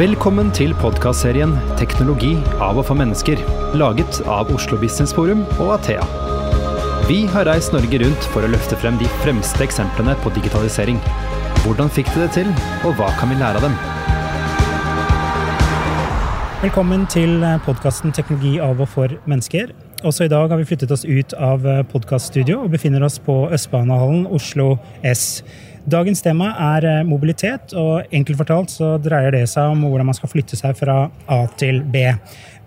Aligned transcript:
Velkommen 0.00 0.48
til 0.56 0.70
podkastserien 0.80 1.50
'Teknologi 1.76 2.30
av 2.56 2.78
og 2.80 2.86
for 2.88 2.96
mennesker', 2.96 3.42
laget 3.76 4.22
av 4.24 4.48
Oslo 4.48 4.78
Business 4.80 5.12
Forum 5.12 5.42
og 5.60 5.74
Athea. 5.74 6.00
Vi 7.04 7.26
har 7.26 7.44
reist 7.44 7.74
Norge 7.74 8.00
rundt 8.00 8.28
for 8.32 8.40
å 8.40 8.48
løfte 8.48 8.78
frem 8.80 8.96
de 8.96 9.04
fremste 9.20 9.60
eksemplene 9.60 10.14
på 10.24 10.32
digitalisering. 10.32 10.96
Hvordan 11.66 11.92
fikk 11.92 12.08
de 12.14 12.22
det 12.22 12.30
til, 12.32 12.48
og 12.80 12.96
hva 12.96 13.12
kan 13.20 13.28
vi 13.28 13.36
lære 13.42 13.60
av 13.60 13.66
dem? 13.68 13.76
Velkommen 16.62 17.06
til 17.06 17.44
podkasten 17.68 18.10
'Teknologi 18.10 18.58
av 18.58 18.80
og 18.80 18.88
for 18.88 19.08
mennesker'. 19.28 19.74
Også 20.02 20.24
i 20.24 20.32
dag 20.32 20.48
har 20.48 20.56
vi 20.56 20.64
flyttet 20.64 20.90
oss 20.90 21.04
ut 21.04 21.34
av 21.34 21.60
podkaststudio 21.92 22.62
og 22.64 22.70
befinner 22.70 23.04
oss 23.04 23.18
på 23.18 23.50
Østbanehallen 23.52 24.26
Oslo 24.32 24.78
S. 25.04 25.42
Dagens 25.88 26.20
tema 26.22 26.50
er 26.76 26.84
eh, 26.84 27.02
mobilitet, 27.08 27.72
og 27.78 28.12
enkelt 28.12 28.40
fortalt 28.42 28.72
så 28.74 28.92
dreier 29.00 29.32
det 29.32 29.46
seg 29.48 29.72
om 29.72 29.86
hvordan 29.86 30.10
man 30.10 30.16
skal 30.16 30.30
flytte 30.32 30.58
seg 30.58 30.76
fra 30.76 31.06
A 31.30 31.40
til 31.60 31.80
B. 31.88 32.04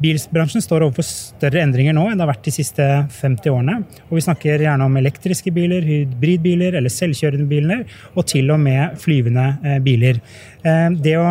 Bilbransjen 0.02 0.64
står 0.64 0.88
overfor 0.88 1.06
større 1.06 1.62
endringer 1.62 1.94
nå 1.96 2.08
enn 2.10 2.18
det 2.18 2.26
har 2.26 2.32
vært 2.34 2.48
de 2.48 2.56
siste 2.56 2.88
50 3.22 3.54
årene. 3.54 3.78
Og 4.10 4.18
vi 4.18 4.26
snakker 4.26 4.66
gjerne 4.66 4.88
om 4.90 4.98
elektriske 5.00 5.54
biler, 5.54 5.86
hybridbiler 5.86 6.80
eller 6.80 6.92
selvkjørende 6.92 7.48
biler, 7.50 7.84
og 8.18 8.26
til 8.34 8.50
og 8.52 8.60
med 8.64 8.98
flyvende 9.04 9.50
eh, 9.62 9.78
biler. 9.84 10.20
Eh, 10.66 10.90
det 10.98 11.20
å 11.22 11.28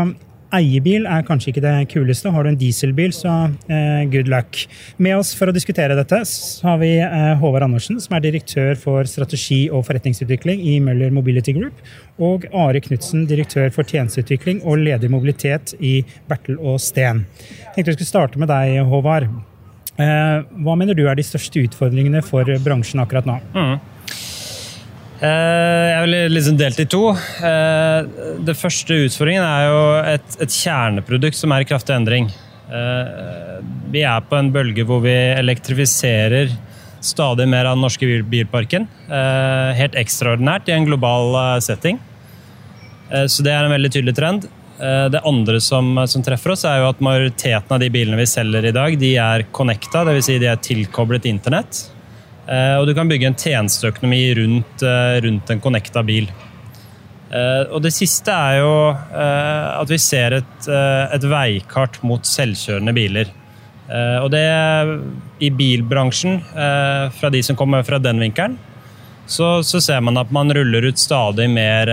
eiebil 0.57 1.07
er 1.09 1.25
kanskje 1.27 1.53
ikke 1.53 1.65
det 1.65 1.75
kuleste. 1.93 2.31
Har 2.33 2.45
du 2.45 2.51
en 2.53 2.59
dieselbil, 2.59 3.13
så 3.17 3.33
eh, 3.67 4.03
good 4.13 4.31
luck. 4.31 4.65
Med 5.03 5.17
oss 5.19 5.33
for 5.39 5.51
å 5.51 5.55
diskutere 5.55 5.97
dette 5.99 6.23
har 6.67 6.81
vi 6.83 6.93
eh, 7.03 7.29
Håvard 7.41 7.67
Andersen, 7.67 8.01
som 8.03 8.17
er 8.17 8.25
direktør 8.25 8.75
for 8.81 9.09
strategi 9.09 9.65
og 9.73 9.87
forretningsutvikling 9.89 10.63
i 10.73 10.79
Møller 10.85 11.15
Mobility 11.15 11.55
Group, 11.57 11.79
og 12.23 12.47
Are 12.53 12.83
Knutsen, 12.85 13.27
direktør 13.31 13.73
for 13.75 13.89
tjenesteutvikling 13.89 14.63
og 14.67 14.83
leder 14.83 15.13
mobilitet 15.13 15.75
i 15.81 16.01
Bertel 16.31 16.61
og 16.61 16.81
Steen. 16.83 17.25
Jeg 17.39 17.79
tenkte 17.79 17.95
vi 17.95 17.99
skulle 18.01 18.13
starte 18.13 18.43
med 18.43 18.53
deg, 18.53 18.83
Håvard. 18.89 19.31
Eh, 20.01 20.37
hva 20.65 20.77
mener 20.79 20.97
du 20.97 21.05
er 21.07 21.19
de 21.19 21.25
største 21.27 21.65
utfordringene 21.67 22.23
for 22.25 22.49
bransjen 22.65 23.03
akkurat 23.03 23.29
nå? 23.29 23.41
Mm. 23.57 23.75
Eh, 25.23 25.89
jeg 25.93 26.03
vil 26.03 26.35
liksom 26.35 26.57
delt 26.59 26.81
i 26.83 26.89
to. 26.91 27.03
Eh, 27.15 27.99
det 28.43 28.57
første 28.59 28.97
utfordringen 29.05 29.45
er 29.47 29.69
jo 29.69 29.83
et, 30.17 30.39
et 30.43 30.57
kjerneprodukt 30.57 31.39
som 31.39 31.55
er 31.55 31.63
i 31.63 31.69
kraftig 31.69 31.95
endring. 31.95 32.27
Eh, 32.73 33.61
vi 33.95 34.03
er 34.03 34.25
på 34.27 34.39
en 34.39 34.51
bølge 34.55 34.87
hvor 34.89 35.05
vi 35.05 35.15
elektrifiserer 35.15 36.51
stadig 37.03 37.47
mer 37.51 37.69
av 37.69 37.77
den 37.77 37.85
norske 37.85 38.07
bilparken. 38.31 38.85
Helt 39.75 39.97
ekstraordinært 39.99 40.69
i 40.71 40.75
en 40.77 40.85
global 40.87 41.35
setting. 41.59 41.97
Så 43.11 43.43
det 43.43 43.51
er 43.51 43.67
en 43.67 43.75
veldig 43.75 43.91
tydelig 43.91 44.15
trend. 44.15 44.47
Det 45.11 45.23
andre 45.27 45.59
som, 45.59 45.99
som, 46.07 46.23
treffer 46.23 46.55
oss, 46.55 46.63
er 46.63 46.79
jo 46.79 46.93
at 46.93 47.03
majoriteten 47.03 47.75
av 47.75 47.83
de 47.83 47.91
bilene 47.91 48.21
vi 48.21 48.29
selger 48.31 48.71
i 48.71 48.75
dag, 48.77 48.95
de 49.03 49.11
er 49.19 49.49
connecta, 49.51 50.05
dvs. 50.07 50.29
Si 50.31 50.39
de 50.39 50.53
er 50.53 50.63
tilkoblet 50.63 51.27
internett. 51.27 51.83
Eh, 52.47 52.77
og 52.81 52.89
du 52.89 52.95
kan 52.97 53.11
bygge 53.11 53.29
en 53.31 53.39
tjenesteøkonomi 53.39 54.23
rundt, 54.41 54.83
eh, 54.83 55.21
rundt 55.23 55.51
en 55.51 55.61
connecta 55.63 56.03
bil. 56.03 56.31
Eh, 57.33 57.63
og 57.71 57.83
det 57.85 57.93
siste 57.95 58.33
er 58.35 58.59
jo 58.61 58.73
at 58.93 59.89
vi 59.89 59.99
ser 59.99 60.35
et, 60.37 60.67
et 60.69 61.25
veikart 61.25 62.03
mot 62.05 62.21
selvkjørende 62.27 62.93
biler. 62.95 63.31
Og 64.23 64.31
det 64.33 64.43
i 65.43 65.51
bilbransjen, 65.53 66.39
fra 67.13 67.31
de 67.33 67.41
som 67.45 67.57
kommer 67.59 67.83
fra 67.85 67.99
den 68.01 68.21
vinkelen, 68.23 68.55
så, 69.27 69.61
så 69.67 69.81
ser 69.83 70.01
man 70.01 70.17
at 70.21 70.31
man 70.33 70.53
ruller 70.55 70.87
ut 70.87 71.01
stadig 71.01 71.49
mer 71.51 71.91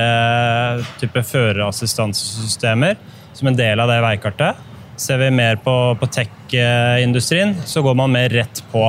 type 1.02 1.24
førerassistansesystemer 1.32 2.96
som 3.34 3.52
en 3.52 3.58
del 3.58 3.84
av 3.84 3.92
det 3.92 4.00
veikartet. 4.06 4.62
Ser 5.02 5.20
vi 5.24 5.32
mer 5.34 5.60
på, 5.64 5.76
på 6.00 6.12
tech-industrien, 6.14 7.58
så 7.66 7.84
går 7.84 8.00
man 8.00 8.16
mer 8.16 8.32
rett 8.38 8.64
på 8.72 8.86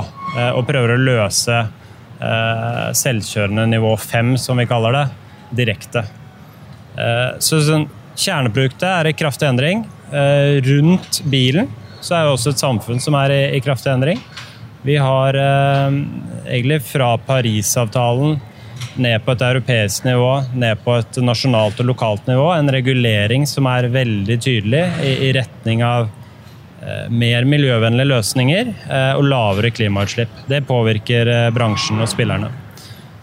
og 0.55 0.67
prøver 0.69 0.95
å 0.95 1.01
løse 1.01 1.57
eh, 2.21 2.91
selvkjørende 2.97 3.67
nivå 3.71 3.95
5, 3.97 4.37
som 4.39 4.61
vi 4.61 4.69
kaller 4.71 4.97
det, 4.97 5.07
direkte. 5.63 6.05
Eh, 6.97 7.39
så 7.43 7.63
sånn, 7.65 7.89
Kjerneproduktet 8.21 8.85
er 8.89 9.09
i 9.09 9.17
kraftig 9.17 9.49
endring. 9.49 9.85
Eh, 10.13 10.59
rundt 10.67 11.23
bilen 11.31 11.71
så 12.01 12.17
er 12.17 12.27
det 12.27 12.35
også 12.35 12.55
et 12.55 12.63
samfunn 12.63 13.01
som 13.03 13.17
er 13.17 13.33
i, 13.55 13.61
kraftig 13.65 13.93
endring. 13.93 14.21
Vi 14.85 14.97
har 15.01 15.37
eh, 15.37 15.99
egentlig 16.49 16.81
fra 16.89 17.15
Parisavtalen 17.25 18.39
ned 19.01 19.23
på 19.25 19.33
et 19.33 19.45
europeisk 19.45 20.05
nivå, 20.09 20.31
ned 20.59 20.81
på 20.85 20.97
et 20.99 21.21
nasjonalt 21.23 21.81
og 21.81 21.91
lokalt 21.93 22.27
nivå. 22.29 22.49
En 22.57 22.73
regulering 22.73 23.47
som 23.49 23.69
er 23.71 23.91
veldig 23.93 24.39
tydelig 24.43 24.83
i, 25.07 25.31
retning 25.37 25.85
av 25.87 26.09
eh, 26.09 26.20
mer 27.13 27.45
miljøvennlige 27.45 28.09
løsninger 28.09 28.73
eh, 28.89 29.13
og 29.19 29.27
lavere 29.29 29.73
klimautslipp. 29.75 30.33
Det 30.49 30.63
påvirker 30.69 31.29
eh, 31.29 31.49
bransjen 31.55 32.01
og 32.01 32.09
spillerne. 32.09 32.51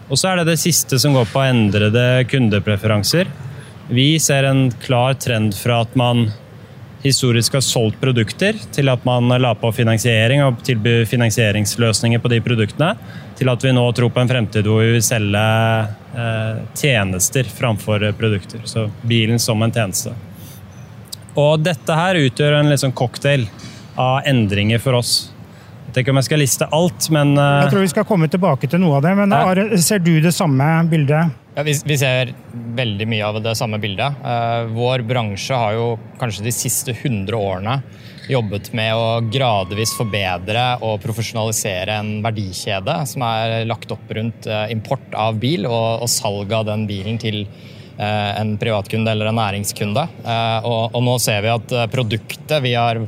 Og 0.08 0.16
så 0.16 0.30
er 0.30 0.40
det 0.40 0.52
det 0.52 0.60
siste 0.62 0.98
som 1.00 1.16
går 1.16 1.26
på 1.32 1.42
endrede 1.44 2.04
kundepreferanser. 2.30 3.28
Vi 3.92 4.10
ser 4.22 4.46
en 4.48 4.68
klar 4.84 5.16
trend 5.20 5.56
fra 5.56 5.82
at 5.84 5.96
man 5.98 6.28
historisk 7.02 7.54
har 7.54 7.62
solgt 7.62 8.00
produkter, 8.00 8.56
til 8.74 8.90
at 8.90 9.04
man 9.06 9.30
la 9.40 9.52
på 9.58 9.70
finansiering 9.74 10.42
og 10.44 10.62
tilbyr 10.66 11.04
finansieringsløsninger 11.08 12.22
på 12.22 12.32
de 12.32 12.40
produktene, 12.44 12.94
til 13.38 13.50
at 13.52 13.64
vi 13.64 13.74
nå 13.74 13.84
tror 13.94 14.10
på 14.10 14.22
en 14.22 14.30
fremtid 14.30 14.66
hvor 14.66 14.82
vi 14.82 14.96
vil 14.96 15.04
selge 15.04 15.44
eh, 16.14 16.64
tjenester 16.78 17.50
framfor 17.58 18.10
produkter. 18.18 18.64
Så 18.66 18.88
bilen 19.02 19.38
som 19.42 19.62
en 19.62 19.74
tjeneste. 19.74 20.16
Og 21.38 21.62
dette 21.62 21.94
her 21.94 22.18
utgjør 22.18 22.60
en 22.60 22.70
liksom 22.72 22.94
cocktail 22.98 23.46
av 23.98 24.26
endringer 24.28 24.80
for 24.82 24.98
oss. 24.98 25.28
Jeg 25.88 25.92
vet 25.92 26.00
ikke 26.02 26.12
om 26.12 26.20
jeg 26.20 26.28
skal 26.28 26.42
liste 26.42 26.66
alt, 26.76 27.06
men 27.14 27.30
uh... 27.38 27.62
Jeg 27.64 27.72
tror 27.72 27.84
vi 27.86 27.92
skal 27.94 28.06
komme 28.06 28.28
tilbake 28.30 28.68
til 28.70 28.82
noe 28.82 28.98
av 28.98 29.06
det. 29.06 29.14
Men 29.18 29.32
Are, 29.34 29.68
ser 29.80 30.02
du 30.04 30.18
det 30.22 30.34
samme 30.36 30.66
bildet? 30.90 31.38
Ja, 31.56 31.64
vi, 31.66 31.72
vi, 31.88 31.96
ser 31.98 32.34
veldig 32.54 33.06
mye 33.10 33.30
av 33.30 33.40
det 33.42 33.54
samme 33.58 33.80
bildet. 33.82 34.20
Uh, 34.22 34.68
vår 34.76 35.02
bransje 35.08 35.56
har 35.58 35.78
jo 35.78 35.88
kanskje 36.20 36.44
de 36.46 36.54
siste 36.54 36.94
100 36.94 37.34
årene 37.34 37.80
jobbet 38.28 38.68
med 38.76 38.92
å 38.92 39.06
gradvis 39.32 39.94
forbedre 39.96 40.66
og 40.84 41.00
profesjonalisere 41.00 41.96
en 42.02 42.18
verdikjede 42.22 42.98
som 43.08 43.24
er 43.24 43.64
lagt 43.66 43.90
opp 43.94 44.12
rundt 44.14 44.46
uh, 44.50 44.66
import 44.70 45.16
av 45.16 45.40
bil 45.40 45.64
og, 45.66 46.04
og 46.04 46.12
salg 46.12 46.52
av 46.52 46.68
den 46.68 46.84
bilen 46.90 47.16
til 47.22 47.46
en 47.98 48.52
privatkunde 48.60 49.10
eller 49.10 49.30
en 49.30 49.38
næringskunde. 49.40 50.04
Og, 50.62 50.94
og 50.94 51.02
nå 51.02 51.16
ser 51.18 51.42
vi 51.42 51.50
at 51.50 51.72
produktet 51.90 52.62
vi 52.62 52.76
har 52.78 53.00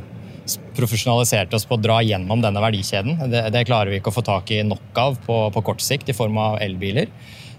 profesjonalisert 0.76 1.52
oss 1.54 1.66
på 1.68 1.76
å 1.76 1.82
dra 1.82 2.00
gjennom 2.04 2.42
denne 2.42 2.62
verdikjeden. 2.62 3.18
Det, 3.30 3.42
det, 3.54 3.66
klarer 3.68 3.92
vi 3.92 4.00
ikke 4.00 4.12
å 4.12 4.16
få 4.16 4.24
tak 4.26 4.50
i 4.54 4.62
nok 4.66 5.00
av 5.02 5.18
på, 5.26 5.42
på 5.54 5.64
kort 5.66 5.84
sikt 5.84 6.10
i 6.10 6.16
form 6.16 6.38
av 6.40 6.60
elbiler. 6.62 7.10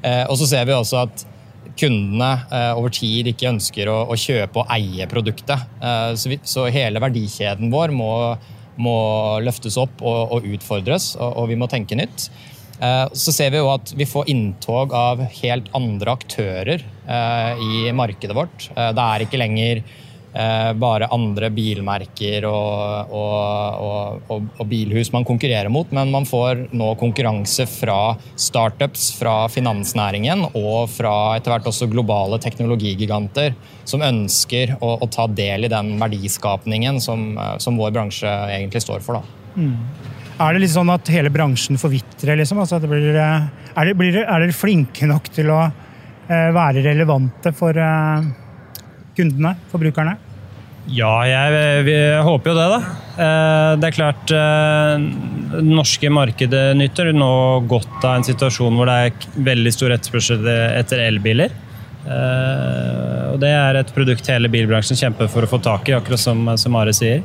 Eh, 0.01 0.23
og 0.27 0.37
så 0.39 0.49
ser 0.49 0.65
vi 0.67 0.75
også 0.75 1.03
at 1.05 1.25
kundene 1.79 2.31
eh, 2.51 2.71
over 2.77 2.93
tid 2.93 3.29
ikke 3.31 3.51
ønsker 3.53 3.89
å, 3.91 3.99
å 4.11 4.17
kjøpe 4.19 4.63
og 4.63 4.73
eie 4.73 5.07
produktet. 5.11 5.67
Eh, 5.79 6.13
så, 6.17 6.31
vi, 6.31 6.41
så, 6.47 6.67
hele 6.73 7.03
verdikjeden 7.03 7.71
vår 7.73 7.93
må, 7.95 8.11
må 8.81 8.97
løftes 9.45 9.77
opp 9.81 10.01
og, 10.01 10.37
og 10.37 10.49
utfordres, 10.55 11.13
og, 11.19 11.29
og, 11.35 11.51
vi 11.51 11.59
må 11.59 11.69
tenke 11.71 11.97
nytt. 11.99 12.29
Eh, 12.81 13.07
så 13.13 13.33
ser 13.33 13.53
vi 13.53 13.61
jo 13.61 13.69
at 13.71 13.93
vi 13.97 14.07
får 14.09 14.29
inntog 14.31 14.93
av 14.97 15.21
helt 15.43 15.67
andre 15.77 16.15
aktører 16.17 16.81
eh, 16.81 17.59
i 17.61 17.91
markedet 17.93 18.37
vårt. 18.37 18.71
Eh, 18.73 18.93
det 18.97 19.09
er 19.09 19.27
ikke 19.27 19.43
lenger 19.43 19.83
bare 20.79 21.09
andre 21.11 21.49
bilmerker 21.51 22.45
og, 22.47 23.09
og, 23.11 24.21
og, 24.31 24.45
og, 24.55 24.61
bilhus 24.63 25.09
man 25.11 25.25
konkurrerer 25.27 25.67
mot, 25.67 25.89
men 25.91 26.07
man 26.13 26.23
får 26.23 26.69
nå 26.71 26.87
konkurranse 27.01 27.65
fra 27.67 28.13
startups, 28.39 29.09
fra 29.19 29.33
finansnæringen 29.51 30.45
og 30.53 30.87
fra 30.93 31.35
etter 31.35 31.51
hvert 31.51 31.67
også 31.67 31.89
globale 31.91 32.39
teknologigiganter 32.39 33.59
som 33.83 34.07
ønsker 34.07 34.77
å, 34.79 34.93
å 35.03 35.11
ta 35.11 35.27
del 35.27 35.67
i 35.67 35.73
den 35.75 35.97
verdiskapningen 35.99 37.03
som, 37.03 37.35
som, 37.59 37.83
vår 37.83 37.91
bransje 37.99 38.31
egentlig 38.55 38.85
står 38.87 39.03
for. 39.03 39.19
Da. 39.19 39.51
Mm. 39.59 40.20
Er 40.41 40.55
det 40.55 40.63
litt 40.63 40.73
sånn 40.73 40.89
at 40.93 41.09
hele 41.13 41.29
bransjen 41.33 41.79
forvitrer? 41.81 42.39
Liksom? 42.39 42.61
Altså 42.63 42.79
blir, 42.83 43.13
er, 43.13 43.47
er 43.75 43.93
dere 43.93 44.55
flinke 44.55 45.09
nok 45.09 45.29
til 45.35 45.51
å 45.53 45.61
eh, 45.67 46.49
være 46.55 46.83
relevante 46.85 47.53
for 47.57 47.77
eh, 47.77 48.27
kundene, 49.17 49.55
forbrukerne? 49.71 50.17
Ja, 50.89 51.11
jeg, 51.29 51.83
vi 51.85 51.95
håper 52.25 52.51
jo 52.51 52.55
det, 52.57 52.69
da. 52.71 52.79
Eh, 53.21 53.71
det 53.77 53.89
er 53.91 53.93
klart 53.93 54.31
eh, 54.33 55.03
Det 55.51 55.61
norske 55.67 56.09
markedet 56.09 56.63
nyter 56.79 57.11
nå 57.13 57.33
godt 57.69 57.99
av 58.01 58.17
en 58.17 58.25
situasjon 58.25 58.79
hvor 58.79 58.89
det 58.89 58.95
er 58.97 59.27
veldig 59.51 59.75
stor 59.75 59.93
etterspørsel 59.93 60.49
etter 60.49 61.03
elbiler. 61.05 61.53
Eh, 62.01 63.27
og 63.29 63.37
det 63.43 63.51
er 63.53 63.77
et 63.77 63.93
produkt 63.93 64.31
hele 64.31 64.49
bilbransjen 64.51 64.97
kjemper 64.97 65.29
for 65.31 65.45
å 65.45 65.51
få 65.51 65.61
tak 65.61 65.91
i, 65.91 65.95
akkurat 65.99 66.23
som 66.23 66.81
Are 66.81 66.95
sier. 66.97 67.21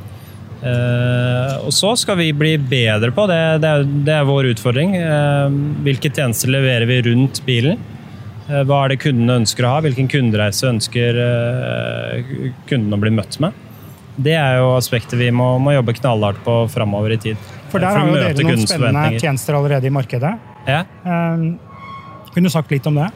Og 1.67 1.73
så 1.75 1.93
skal 1.99 2.19
vi 2.21 2.31
bli 2.37 2.55
bedre 2.59 3.11
på, 3.15 3.27
det, 3.31 3.39
det, 3.63 3.71
er, 3.71 3.85
det 4.07 4.15
er 4.15 4.27
vår 4.29 4.51
utfordring. 4.53 4.95
Hvilke 5.87 6.13
tjenester 6.15 6.53
leverer 6.53 6.87
vi 6.89 7.01
rundt 7.09 7.43
bilen? 7.47 7.81
Eh, 8.47 8.63
hva 8.63 8.85
er 8.85 8.95
det 8.95 9.01
kundene 9.03 9.41
ønsker 9.43 9.67
å 9.67 9.75
ha? 9.75 9.83
Hvilken 9.85 10.09
kundereise 10.11 10.69
ønsker 10.71 11.21
kundene 12.71 12.99
å 12.99 13.03
bli 13.03 13.15
møtt 13.15 13.41
med? 13.43 13.63
Det 14.17 14.33
er 14.39 14.63
jo 14.63 14.71
aspektet 14.79 15.19
vi 15.21 15.29
må, 15.35 15.57
må 15.61 15.75
jobbe 15.75 15.97
knallhardt 15.99 16.41
på 16.47 16.61
framover 16.73 17.17
i 17.17 17.21
tid. 17.21 17.49
For 17.73 17.83
der 17.83 17.99
har 17.99 18.09
jo 18.09 18.15
dere 18.17 18.47
noen 18.47 18.63
spennende 18.65 19.21
tjenester 19.21 19.59
allerede 19.59 19.91
i 19.91 19.93
markedet. 19.93 20.33
Ja. 20.69 20.85
Eh, 21.05 21.47
Kunne 22.33 22.49
du 22.49 22.53
sagt 22.53 22.73
litt 22.73 22.87
om 22.89 22.99
det? 23.01 23.11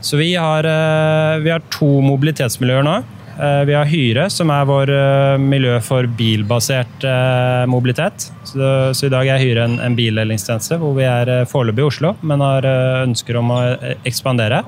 Så 0.00 0.18
vi 0.18 0.32
har, 0.38 0.66
eh, 0.66 1.38
vi 1.42 1.50
har 1.50 1.62
to 1.74 1.88
mobilitetsmiljøer 2.06 2.86
nå. 2.86 2.98
Eh, 3.38 3.64
Vi 3.64 3.74
har 3.74 3.84
Hyre, 3.84 4.30
som 4.30 4.50
er 4.50 4.66
vår 4.66 4.90
eh, 4.90 5.38
miljø 5.38 5.76
for 5.84 6.06
bilbasert 6.18 7.04
eh, 7.06 7.66
mobilitet. 7.70 8.32
Så, 8.44 9.06
i 9.06 9.12
dag 9.12 9.30
er 9.30 9.38
Hyre 9.38 9.66
en, 9.68 9.78
en 9.84 9.96
bilddelingstjeneste 9.98 10.80
hvor 10.82 10.96
vi 10.98 11.06
er 11.06 11.46
foreløpig 11.46 11.84
i 11.84 11.86
Oslo, 11.86 12.14
men 12.26 12.42
har 12.42 12.66
ønsker 13.04 13.38
om 13.38 13.52
å 13.54 13.60
ekspandere. 14.08 14.64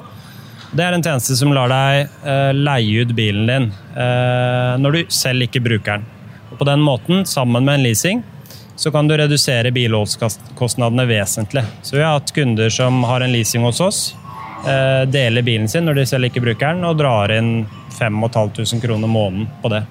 Det 0.70 0.87
er 0.87 0.94
en 0.94 1.02
tjeneste 1.02 1.34
som 1.34 1.50
lar 1.50 1.72
deg 1.72 2.52
leie 2.55 3.02
ut 3.02 3.11
bilen 3.19 3.49
din 3.49 3.64
når 4.78 4.94
du 4.94 5.00
selv 5.11 5.49
ikke 5.49 5.62
bruker 5.64 5.99
den. 5.99 6.05
Og 6.52 6.61
på 6.61 6.69
den 6.69 6.84
måten, 6.84 7.25
sammen 7.26 7.66
med 7.66 7.81
en 7.81 7.87
leasing, 7.88 8.20
så 8.78 8.93
kan 8.94 9.08
du 9.11 9.16
redusere 9.19 9.73
bilholdskostnadene 9.75 11.08
vesentlig. 11.11 11.64
Så 11.82 11.96
vi 11.96 12.05
har 12.05 12.14
hatt 12.20 12.31
kunder 12.37 12.70
som 12.70 13.02
har 13.08 13.25
en 13.26 13.34
leasing 13.34 13.66
hos 13.66 13.82
oss, 13.82 13.99
deler 15.11 15.43
bilen 15.47 15.69
sin 15.69 15.87
når 15.89 15.95
de 16.01 16.03
selv 16.07 16.29
ikke 16.29 16.43
bruker 16.45 16.75
den, 16.75 16.85
og 16.85 16.99
drar 16.99 17.33
inn 17.33 17.67
5500 17.97 18.81
kroner 18.83 19.09
måneden 19.09 19.49
på 19.62 19.71
det. 19.73 19.85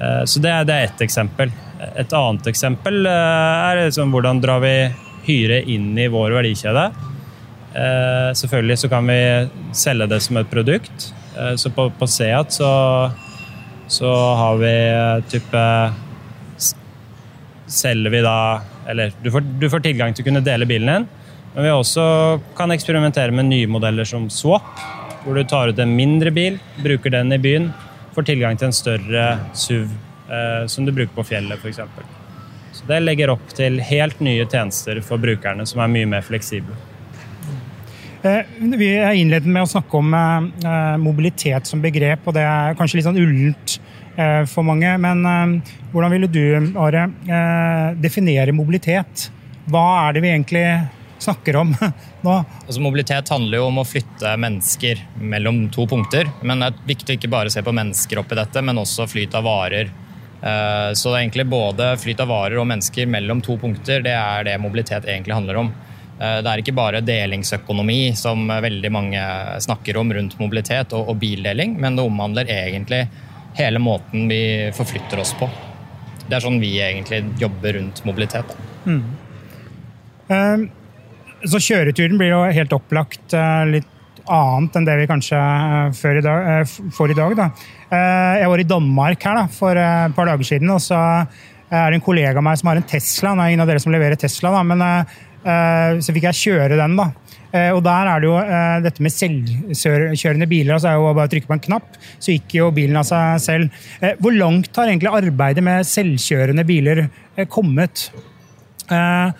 Eh, 0.00 0.24
Så 0.24 0.40
det 0.40 0.50
er, 0.50 0.64
det 0.64 0.80
ett 0.84 1.00
eksempel. 1.04 1.52
Et 1.96 2.12
annet 2.12 2.46
eksempel 2.50 3.06
eh, 3.06 3.70
er 3.70 3.84
liksom 3.84 4.12
hvordan 4.14 4.40
drar 4.40 4.60
vi 4.64 4.74
hyre 5.26 5.62
inn 5.70 5.92
i 5.98 6.08
vår 6.08 6.36
verdikjede. 6.38 6.90
Eh, 7.74 8.30
selvfølgelig 8.34 8.78
så 8.78 8.88
kan 8.88 9.06
vi 9.06 9.20
selge 9.76 10.08
det 10.10 10.20
som 10.24 10.40
et 10.40 10.50
produkt. 10.50 11.10
Eh, 11.36 11.54
så 11.60 11.70
på, 11.70 11.90
på 11.98 12.08
Seat 12.08 12.56
så, 12.56 12.70
så 13.88 14.12
har 14.42 14.62
vi 14.62 14.76
eh, 14.76 15.24
type 15.30 15.66
Selger 17.70 18.10
vi 18.10 18.18
da 18.24 18.60
Eller 18.90 19.12
du 19.22 19.28
får, 19.30 19.44
du 19.60 19.68
får 19.70 19.84
tilgang 19.84 20.10
til 20.10 20.24
å 20.24 20.26
kunne 20.26 20.40
dele 20.42 20.66
bilen 20.66 20.88
din. 20.90 21.04
Men 21.54 21.66
vi 21.66 21.72
også 21.74 22.04
kan 22.56 22.70
eksperimentere 22.70 23.34
med 23.34 23.48
nye 23.50 23.70
modeller 23.70 24.06
som 24.06 24.28
swap, 24.30 24.70
hvor 25.24 25.36
du 25.36 25.42
tar 25.44 25.72
ut 25.72 25.80
en 25.82 25.96
mindre 25.96 26.30
bil, 26.32 26.60
bruker 26.80 27.12
den 27.12 27.34
i 27.34 27.40
byen, 27.42 27.72
får 28.14 28.28
tilgang 28.30 28.58
til 28.58 28.70
en 28.70 28.76
større 28.76 29.24
SUV 29.54 29.90
eh, 30.30 30.62
som 30.70 30.86
du 30.86 30.94
bruker 30.94 31.14
på 31.16 31.26
fjellet 31.32 31.58
f.eks. 31.58 31.82
Så 32.72 32.86
det 32.88 33.02
legger 33.02 33.32
opp 33.34 33.50
til 33.56 33.80
helt 33.82 34.22
nye 34.24 34.46
tjenester 34.48 35.02
for 35.04 35.20
brukerne 35.20 35.66
som 35.68 35.82
er 35.82 35.92
mye 35.92 36.08
mer 36.08 36.24
fleksible. 36.24 36.78
Eh, 38.22 38.44
Vi 38.76 38.90
er 39.00 39.16
innledet 39.16 39.48
med 39.48 39.64
å 39.64 39.70
snakke 39.70 39.96
om 39.96 40.14
eh, 40.14 40.48
eh, 40.68 40.96
mobilitet 41.00 41.68
som 41.68 41.80
begrep, 41.82 42.26
og 42.28 42.36
det 42.36 42.44
er 42.44 42.76
kanskje 42.78 43.00
litt 43.00 43.08
sånn 43.08 43.20
ullent 43.20 43.80
for 44.50 44.66
mange. 44.66 44.90
Men 45.00 45.22
hvordan 45.94 46.10
ville 46.12 46.28
du, 46.28 46.74
Are, 46.82 47.04
definere 47.96 48.52
mobilitet? 48.52 49.30
Hva 49.70 49.84
er 50.02 50.16
det 50.16 50.22
vi 50.24 50.32
egentlig 50.34 50.64
snakker 51.22 51.56
om 51.60 51.74
nå? 52.26 52.34
Altså, 52.66 52.80
mobilitet 52.82 53.28
handler 53.32 53.60
jo 53.60 53.66
om 53.70 53.80
å 53.82 53.86
flytte 53.88 54.34
mennesker 54.40 55.02
mellom 55.20 55.66
to 55.74 55.86
punkter. 55.90 56.30
Men 56.42 56.60
det 56.64 56.70
er 56.72 56.86
viktig 56.94 57.14
å 57.14 57.18
ikke 57.20 57.32
bare 57.32 57.52
se 57.52 57.62
på 57.66 57.74
mennesker 57.76 58.22
oppi 58.22 58.38
dette, 58.38 58.62
men 58.64 58.80
også 58.82 59.06
flyt 59.10 59.36
av 59.38 59.44
varer. 59.48 59.90
Eh, 60.40 60.90
Så 60.96 61.10
det 61.12 61.16
er 61.18 61.22
egentlig 61.26 61.46
både 61.52 61.92
flyt 62.00 62.20
av 62.24 62.28
varer 62.32 62.58
og 62.62 62.66
mennesker 62.70 63.06
mellom 63.06 63.42
to 63.44 63.58
punkter. 63.60 64.02
Det 64.06 64.16
er 64.16 64.44
det 64.48 64.58
mobilitet 64.62 65.04
egentlig 65.08 65.36
handler 65.36 65.62
om. 65.64 65.72
Eh, 66.20 66.40
Det 66.42 66.50
er 66.52 66.62
ikke 66.64 66.76
bare 66.76 67.00
delingsøkonomi 67.04 68.16
som 68.16 68.46
veldig 68.48 68.90
mange 68.92 69.24
snakker 69.60 69.96
om 70.00 70.12
rundt 70.12 70.38
mobilitet 70.40 70.92
og 70.96 71.16
bildeling, 71.20 71.76
men 71.80 71.96
det 71.96 72.04
omhandler 72.08 72.48
egentlig 72.48 73.06
hele 73.58 73.78
måten 73.82 74.28
vi 74.30 74.70
forflytter 74.72 75.20
oss 75.20 75.34
på. 75.34 75.48
Det 76.28 76.36
er 76.38 76.44
sånn 76.44 76.60
vi 76.62 76.76
egentlig 76.78 77.24
jobber 77.40 77.74
rundt 77.74 78.04
mobilitet. 78.06 78.52
Mm. 78.86 79.00
Eh, 80.30 80.68
Så 81.48 81.60
kjøreturen 81.62 82.18
blir 82.20 82.34
jo 82.34 82.40
helt 82.52 82.74
opplagt 82.76 83.34
eh, 83.36 83.62
litt 83.70 83.96
annet 84.30 84.74
enn 84.76 84.86
det 84.86 84.96
vi 85.00 85.06
kanskje 85.08 85.38
eh, 85.38 86.18
i 86.18 86.24
dag, 86.24 86.50
eh, 86.52 86.74
får 86.96 87.14
i 87.14 87.16
dag. 87.16 87.36
Da. 87.38 87.48
Jeg 87.90 88.50
var 88.52 88.62
i 88.62 88.68
Danmark 88.68 89.24
her 89.26 89.40
da, 89.40 89.46
for 89.50 89.80
et 89.80 90.14
par 90.14 90.28
dager 90.28 90.46
siden, 90.46 90.70
og 90.70 90.82
så 90.84 90.98
er 91.70 91.88
det 91.90 91.98
en 91.98 92.04
kollega 92.04 92.38
av 92.38 92.46
meg 92.46 92.60
som 92.60 92.70
har 92.70 92.78
en 92.78 92.86
Tesla. 92.86 93.32
Han 93.32 93.42
er 93.42 93.50
ingen 93.50 93.64
av 93.64 93.70
dere 93.70 93.82
som 93.82 93.94
leverer 93.94 94.20
Tesla, 94.20 94.52
da, 94.54 94.62
men 94.66 94.84
så 96.02 96.14
fikk 96.14 96.28
jeg 96.28 96.38
kjøre 96.38 96.78
den. 96.78 96.94
da. 96.98 97.08
Og 97.74 97.80
der 97.82 98.10
er 98.12 98.22
det 98.22 98.28
jo 98.28 98.36
dette 98.84 99.02
med 99.02 99.14
selvkjørende 99.14 100.46
biler. 100.50 100.76
altså 100.76 100.92
er 100.92 100.98
jo 101.00 101.10
bare 101.10 101.26
å 101.26 101.32
trykke 101.32 101.50
på 101.50 101.56
en 101.56 101.64
knapp, 101.66 101.98
så 102.22 102.36
gikk 102.36 102.58
jo 102.60 102.70
bilen 102.74 103.00
av 103.00 103.08
seg 103.10 103.42
selv. 103.42 103.82
Hvor 104.22 104.36
langt 104.38 104.78
har 104.78 104.90
egentlig 104.90 105.14
arbeidet 105.18 105.66
med 105.66 105.90
selvkjørende 105.90 106.66
biler 106.68 107.08
kommet? 107.50 108.10
Eh, 108.90 109.30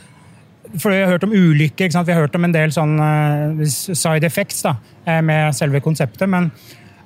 for 0.78 0.90
Vi 0.90 1.00
har 1.02 1.10
hørt 1.10 1.24
om 1.24 1.32
ulykker, 1.32 1.90
vi 1.90 2.12
har 2.12 2.20
hørt 2.20 2.34
om 2.38 2.46
en 2.46 2.54
del 2.54 2.72
sånn 2.74 2.98
eh, 3.02 3.64
side 3.66 4.26
effects 4.26 4.62
da, 4.66 4.76
eh, 5.04 5.20
med 5.22 5.54
selve 5.56 5.80
konseptet. 5.82 6.28
Men 6.30 6.50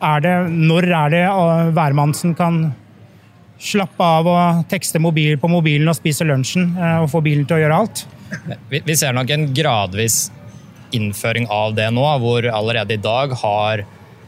er 0.05 0.25
det, 0.25 0.35
når 0.53 0.89
er 0.91 1.15
det 1.15 1.23
eh, 1.25 1.71
hvermannsen 1.77 2.35
kan 2.37 2.67
slappe 3.65 4.05
av 4.05 4.29
og 4.29 4.65
tekste 4.69 5.01
mobil 5.01 5.39
på 5.41 5.49
mobilen 5.49 5.89
og 5.89 5.97
spise 5.97 6.27
lunsjen 6.27 6.75
og 6.99 7.07
få 7.09 7.23
bilen 7.25 7.47
til 7.49 7.57
å 7.57 7.61
gjøre 7.63 7.77
alt? 7.81 8.03
Vi, 8.69 8.97
ser 8.99 9.15
nok 9.17 9.31
en 9.31 9.47
gradvis 9.57 10.27
innføring 10.93 11.47
av 11.49 11.73
det 11.79 11.87
nå, 11.95 12.05
hvor 12.21 12.45
allerede 12.51 12.99
i 12.99 13.01
dag 13.01 13.33
har 13.41 13.85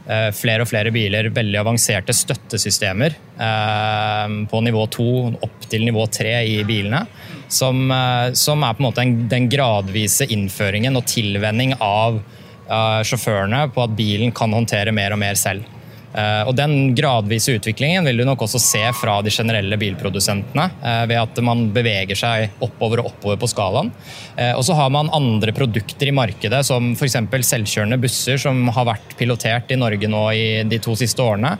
flere 0.07 0.63
og 0.63 0.69
flere 0.69 0.91
biler 0.95 1.27
veldig 1.35 1.59
avanserte 1.59 2.13
støttesystemer 2.15 3.15
eh, 3.43 4.35
på 4.47 4.61
nivå 4.63 4.85
2 4.95 5.07
opp 5.43 5.67
til 5.67 5.83
nivå 5.87 6.05
3 6.07 6.33
i 6.47 6.61
bilene. 6.67 7.03
Som, 7.51 7.91
eh, 7.91 8.31
som 8.31 8.63
er 8.63 8.75
på 8.75 8.83
en 8.83 8.87
måte 8.87 9.07
den 9.31 9.49
gradvise 9.51 10.27
innføringen 10.31 10.95
og 10.99 11.07
tilvenning 11.11 11.75
av 11.83 12.21
eh, 12.21 13.01
sjåførene 13.07 13.65
på 13.75 13.83
at 13.83 13.97
bilen 13.99 14.31
kan 14.35 14.55
håndtere 14.55 14.95
mer 14.95 15.15
og 15.15 15.21
mer 15.23 15.39
selv. 15.39 15.67
Eh, 16.13 16.43
Og 16.47 16.55
Den 16.55 16.95
gradvise 16.95 17.55
utviklingen 17.57 18.05
vil 18.07 18.17
du 18.17 18.25
nok 18.25 18.45
også 18.45 18.59
se 18.61 18.83
fra 18.95 19.19
de 19.21 19.33
generelle 19.33 19.77
bilprodusentene, 19.79 20.69
eh, 20.83 21.05
ved 21.09 21.17
at 21.19 21.41
man 21.43 21.67
beveger 21.75 22.15
seg 22.17 22.49
oppover 22.63 23.03
og 23.03 23.11
oppover 23.11 23.37
på 23.37 23.49
skalaen. 23.51 23.91
Eh, 24.37 24.53
Og 24.53 24.63
så 24.63 24.75
har 24.75 24.89
man 24.89 25.09
andre 25.13 25.51
produkter 25.51 26.07
i 26.07 26.15
markedet, 26.15 26.63
som 26.65 26.93
f.eks. 26.95 27.17
selvkjørende 27.29 27.99
busser, 27.99 28.37
som 28.37 28.67
har 28.67 28.85
vært 28.85 29.17
pilotert 29.17 29.71
i 29.71 29.75
Norge 29.75 30.07
nå 30.07 30.23
i 30.33 30.63
de 30.63 30.79
to 30.79 30.95
siste 30.95 31.19
årene. 31.19 31.57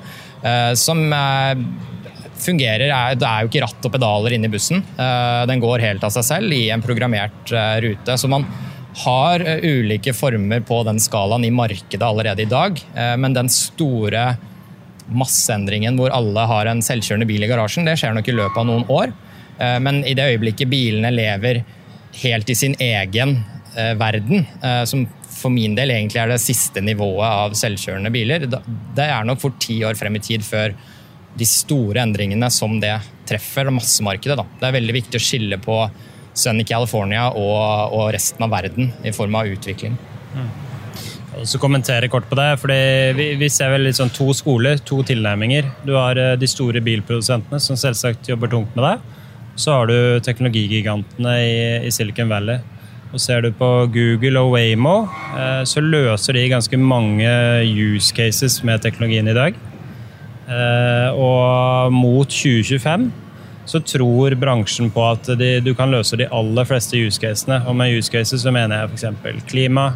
Som 0.78 1.10
fungerer, 2.38 2.92
er, 2.94 3.16
Det 3.16 3.25
er 3.25 3.42
jo 3.42 3.48
ikke 3.50 3.63
ratt 3.63 3.86
og 3.86 3.92
pedaler 3.92 4.36
inni 4.36 4.48
bussen. 4.48 4.84
Den 4.96 5.60
går 5.60 5.82
helt 5.82 6.04
av 6.04 6.12
seg 6.12 6.24
selv 6.24 6.54
i 6.54 6.70
en 6.70 6.82
programmert 6.82 7.50
rute. 7.82 8.13
Så 8.13 8.30
man 8.30 8.46
har 8.98 9.39
eh, 9.46 9.63
ulike 9.63 10.13
former 10.13 10.63
på 10.66 10.82
den 10.88 11.00
skalaen 11.01 11.46
i 11.46 11.54
markedet 11.54 12.04
allerede 12.04 12.46
i 12.46 12.50
dag, 12.50 12.80
eh, 12.96 13.16
men 13.20 13.36
den 13.36 13.50
store 13.54 14.32
masseendringen 15.08 15.98
hvor 16.00 16.12
alle 16.12 16.48
har 16.50 16.68
en 16.68 16.82
selvkjørende 16.84 17.27
bil 17.30 17.46
i 17.46 17.50
garasjen, 17.50 17.88
det 17.88 17.98
skjer 18.00 18.16
nok 18.18 18.27
i 18.27 18.36
løpet 18.36 18.62
av 18.62 18.68
noen 18.68 18.88
år. 18.92 19.13
Eh, 19.60 19.77
Men 19.80 20.04
i 20.06 20.16
det 20.18 20.25
øyeblikket 20.34 20.72
bilene 20.72 21.13
lever 21.13 21.63
helt 22.24 22.50
i 22.50 22.58
sin 22.58 22.75
egen 22.82 23.38
verden, 23.77 24.48
som 24.89 25.04
for 25.30 25.54
min 25.54 25.75
del 25.77 25.92
egentlig 25.94 26.18
er 26.18 26.32
det 26.32 26.39
siste 26.42 26.82
nivået 26.82 27.27
av 27.27 27.54
selvkjørende 27.54 28.10
biler, 28.10 28.48
det 28.50 29.06
er 29.06 29.27
nok 29.27 29.44
for 29.44 29.54
ti 29.62 29.75
år 29.86 29.94
frem 30.00 30.18
i 30.18 30.22
tid 30.25 30.42
før 30.42 30.74
de 31.38 31.46
store 31.46 32.01
endringene 32.01 32.50
som 32.50 32.80
det 32.82 32.96
treffer 33.30 33.70
massemarkedet. 33.70 34.39
Da. 34.39 34.48
Det 34.58 34.66
er 34.66 34.77
veldig 34.80 34.96
viktig 34.98 35.20
å 35.20 35.25
skille 35.27 35.60
på 35.62 35.77
Sunny 36.38 36.65
California 36.67 37.32
og, 37.34 37.94
og 37.98 38.12
resten 38.15 38.46
av 38.46 38.53
verden 38.53 38.94
i 39.06 39.13
form 39.15 39.36
av 39.39 39.50
utvikling. 39.50 39.98
Så 41.46 41.60
kommentere 41.62 42.10
kort 42.10 42.25
på 42.29 42.38
det, 42.39 42.48
fordi 42.62 42.77
vi, 43.17 43.27
vi 43.38 43.50
ser 43.53 43.70
vel 43.75 43.89
sånn 43.94 44.13
to 44.13 44.32
skoler, 44.34 44.79
to 44.82 45.03
tilnærminger. 45.06 45.67
Du 45.86 45.94
har 45.98 46.17
eh, 46.17 46.34
de 46.39 46.50
store 46.50 46.82
bilprodusentene 46.82 47.60
som 47.62 47.77
selvsagt 47.77 48.29
jobber 48.32 48.50
tungt 48.50 48.74
med 48.77 48.88
det. 48.88 48.96
Så 49.58 49.75
har 49.75 49.89
du 49.89 49.98
teknologigigantene 50.25 51.36
i, 51.44 51.60
i 51.86 51.94
Silicon 51.94 52.32
Valley. 52.32 52.63
Og 53.13 53.22
ser 53.24 53.46
du 53.46 53.51
på 53.56 53.70
Google 53.94 54.41
og 54.41 54.56
Waymo, 54.56 54.96
eh, 55.38 55.62
så 55.70 55.84
løser 55.84 56.38
de 56.38 56.48
ganske 56.51 56.82
mange 56.82 57.29
use 57.70 58.15
cases 58.17 58.60
med 58.67 58.82
teknologien 58.84 59.29
i 59.29 59.38
dag. 59.38 59.62
Eh, 60.48 61.10
og 61.13 61.94
mot 61.94 62.34
2025 62.34 63.12
så 63.67 63.81
tror 63.83 64.36
bransjen 64.39 64.89
på 64.93 65.03
at 65.03 65.27
de, 65.39 65.57
du 65.63 65.74
kan 65.75 65.91
løse 65.91 66.17
de 66.19 66.29
aller 66.31 66.67
fleste 66.67 66.95
use 66.95 67.19
casene. 67.19 67.59
Og 67.67 67.75
med 67.75 67.97
use 67.97 68.12
cases 68.12 68.45
så 68.45 68.53
mener 68.55 68.79
jeg 68.79 68.93
f.eks. 68.93 69.41
klima, 69.50 69.89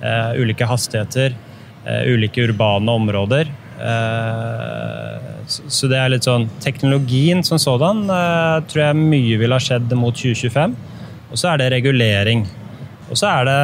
eh, 0.00 0.40
ulike 0.40 0.68
hastigheter, 0.68 1.36
eh, 1.84 2.06
ulike 2.08 2.46
urbane 2.48 2.96
områder. 2.96 3.50
Eh, 3.80 5.28
så, 5.50 5.66
så 5.68 5.90
det 5.90 5.98
er 6.00 6.12
litt 6.12 6.26
sånn 6.28 6.46
Teknologien 6.64 7.44
som 7.44 7.60
sådan 7.60 8.02
eh, 8.08 8.56
tror 8.70 8.84
jeg 8.86 9.00
mye 9.00 9.38
vil 9.40 9.56
ha 9.56 9.60
skjedd 9.60 9.92
mot 10.00 10.16
2025. 10.16 10.78
Og 11.30 11.38
så 11.38 11.52
er 11.52 11.60
det 11.60 11.70
regulering. 11.76 12.46
Og 13.10 13.18
så 13.18 13.30
er 13.30 13.48
det 13.48 13.60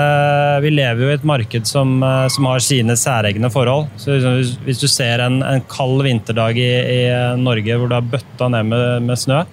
Vi 0.65 0.73
lever 0.75 1.05
jo 1.05 1.13
i 1.13 1.17
et 1.17 1.27
marked 1.27 1.69
som, 1.71 2.01
eh, 2.03 2.27
som 2.33 2.49
har 2.51 2.65
sine 2.65 2.97
særegne 2.99 3.51
forhold. 3.53 3.89
Så 4.01 4.19
hvis, 4.19 4.57
hvis 4.67 4.83
du 4.83 4.89
ser 4.91 5.23
en, 5.25 5.41
en 5.47 5.63
kald 5.71 6.03
vinterdag 6.07 6.59
i, 6.59 6.73
i, 6.97 7.05
Norge 7.39 7.79
hvor 7.79 7.93
det 7.93 8.01
har 8.01 8.11
bøtta 8.17 8.51
ned 8.53 8.73
med, 8.73 9.07
med, 9.07 9.21
snø, 9.21 9.45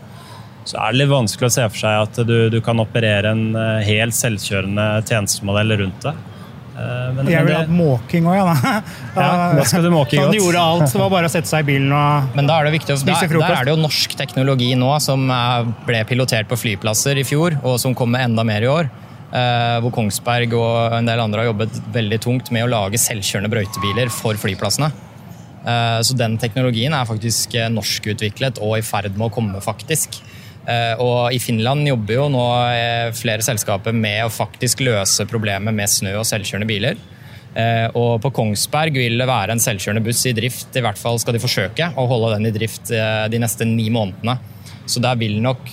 så 0.66 0.80
er 0.80 0.94
det 0.94 1.04
litt 1.04 1.12
vanskelig 1.12 1.50
å 1.50 1.56
se 1.60 1.70
for 1.70 1.84
seg 1.86 2.04
at 2.08 2.22
du, 2.26 2.38
du 2.50 2.60
kan 2.66 2.82
operere 2.82 3.36
en 3.36 3.50
eh, 3.60 3.82
helt 3.86 4.18
selvkjørende 4.18 4.88
tjenestemodell 5.10 5.76
rundt 5.84 6.08
det. 6.08 6.16
Eh, 6.74 7.14
men, 7.14 7.30
jeg 7.30 7.46
ville 7.46 7.62
hatt 7.62 7.70
måking 7.76 8.32
òg, 8.32 8.40
ja. 8.40 8.82
ja. 9.20 9.30
Da 9.60 9.68
skal 9.70 9.86
du 9.86 9.92
måke 9.94 10.18
godt. 10.18 10.32
Han 10.32 10.40
gjorde 10.40 10.66
alt. 10.72 10.88
Det 10.90 11.04
var 11.04 11.14
bare 11.14 11.30
å 11.30 11.36
sette 11.36 11.52
seg 11.52 11.68
i 11.68 11.70
bilen 11.76 11.94
og 11.94 12.34
Men 12.40 12.50
da 12.50 12.58
er 12.58 12.72
det 12.72 12.74
viktig, 12.80 12.98
der, 13.06 13.38
der 13.38 13.58
er 13.60 13.70
det 13.70 13.76
jo 13.76 13.80
norsk 13.84 14.18
teknologi 14.18 14.74
nå 14.80 14.96
som 15.06 15.30
ble 15.86 16.02
pilotert 16.10 16.50
på 16.50 16.58
flyplasser 16.66 17.22
i 17.22 17.28
fjor, 17.28 17.60
og 17.62 17.78
som 17.84 17.94
kommer 17.94 18.26
enda 18.26 18.48
mer 18.48 18.66
i 18.66 18.74
år. 18.74 18.90
Eh, 19.34 19.78
hvor 19.82 19.90
Kongsberg 19.96 20.52
og 20.54 20.94
en 21.00 21.08
del 21.10 21.22
andre 21.24 21.42
har 21.42 21.50
jobbet 21.50 21.80
veldig 21.96 22.20
tungt 22.22 22.52
med 22.54 22.68
å 22.68 22.70
lage 22.70 23.02
selvkjørende 23.02 23.50
brøytebiler 23.50 24.12
for 24.14 24.38
flyplassene. 24.38 24.92
Eh, 25.64 26.00
så 26.06 26.18
den 26.18 26.36
teknologien 26.38 26.94
er 26.94 27.08
faktisk 27.10 27.56
norskutviklet 27.74 28.62
og 28.62 28.78
i 28.78 28.86
ferd 28.86 29.16
med 29.18 29.32
å 29.32 29.34
komme, 29.34 29.64
faktisk. 29.64 30.20
Eh, 30.70 30.94
og 31.02 31.34
I 31.34 31.40
Finland 31.42 31.88
jobber 31.90 32.20
jo 32.20 32.28
nå 32.32 32.44
flere 33.18 33.46
selskaper 33.46 33.96
med 33.96 34.22
å 34.28 34.32
faktisk 34.32 34.84
løse 34.86 35.26
problemet 35.30 35.74
med 35.74 35.90
snø 35.90 36.14
og 36.20 36.30
selvkjørende 36.30 36.70
biler. 36.70 37.02
Og 37.94 38.16
på 38.18 38.32
Kongsberg 38.34 38.96
vil 38.98 39.20
det 39.22 39.28
være 39.30 39.54
en 39.54 39.60
selvkjørende 39.62 40.02
buss 40.02 40.24
i 40.26 40.32
drift, 40.34 40.72
i 40.74 40.82
hvert 40.82 40.98
fall 40.98 41.20
skal 41.22 41.36
de 41.36 41.42
forsøke 41.44 41.92
å 42.02 42.06
holde 42.10 42.32
den 42.32 42.48
i 42.50 42.54
drift 42.56 42.90
de 42.90 43.42
neste 43.44 43.68
ni 43.70 43.92
månedene. 43.94 44.40
Så 44.90 45.04
der 45.04 45.20
vil 45.22 45.38
nok 45.38 45.70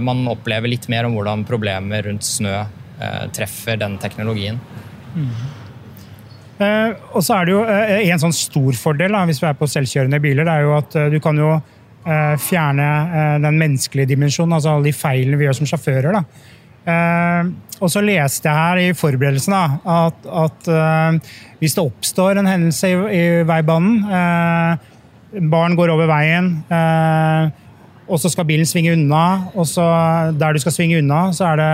man 0.00 0.24
oppleve 0.32 0.70
litt 0.72 0.88
mer 0.88 1.04
om 1.04 1.18
hvordan 1.18 1.44
problemer 1.44 2.08
rundt 2.08 2.24
snø 2.24 2.54
Eh, 2.56 2.79
treffer 3.36 3.80
den 3.80 3.96
teknologien. 4.02 4.60
Mm. 5.14 5.32
Eh, 6.60 6.92
og 7.16 7.24
så 7.24 7.38
er 7.38 7.48
det 7.48 7.54
jo 7.54 7.60
eh, 7.64 8.10
En 8.12 8.20
sånn 8.20 8.34
stor 8.36 8.76
fordel 8.76 9.14
da, 9.16 9.24
hvis 9.28 9.40
vi 9.40 9.48
er 9.48 9.56
på 9.56 9.68
selvkjørende 9.70 10.20
biler, 10.20 10.44
det 10.44 10.56
er 10.58 10.66
jo 10.66 10.74
at 10.76 10.96
du 11.12 11.16
kan 11.22 11.38
jo 11.40 11.54
eh, 11.56 12.34
fjerne 12.40 12.88
eh, 13.08 13.36
den 13.46 13.60
menneskelige 13.60 14.12
dimensjonen, 14.12 14.58
altså 14.58 14.74
alle 14.74 14.90
de 14.90 14.96
feilene 14.96 15.40
vi 15.40 15.48
gjør 15.48 15.56
som 15.60 15.70
sjåfører. 15.70 16.20
Eh, 16.90 17.48
og 17.80 17.92
så 17.92 18.02
leste 18.04 18.50
jeg 18.50 18.60
her 18.60 18.82
i 18.82 18.92
forberedelsen 18.96 19.56
da, 19.56 19.64
at, 20.04 20.28
at 20.28 20.68
hvis 21.62 21.76
det 21.78 21.84
oppstår 21.86 22.36
en 22.36 22.50
hendelse 22.50 22.90
i, 22.92 22.96
i 23.16 23.22
veibanen 23.48 24.02
Barn 25.48 25.76
går 25.78 25.92
over 25.94 26.10
veien, 26.10 26.48
og 28.10 28.18
så 28.20 28.28
skal 28.32 28.44
bilen 28.48 28.68
svinge 28.68 28.92
unna, 28.96 29.46
og 29.54 29.64
så 29.70 29.86
der 30.36 30.52
du 30.52 30.60
skal 30.60 30.74
svinge 30.74 30.98
unna, 30.98 31.28
så 31.32 31.52
er 31.52 31.60
det 31.62 31.70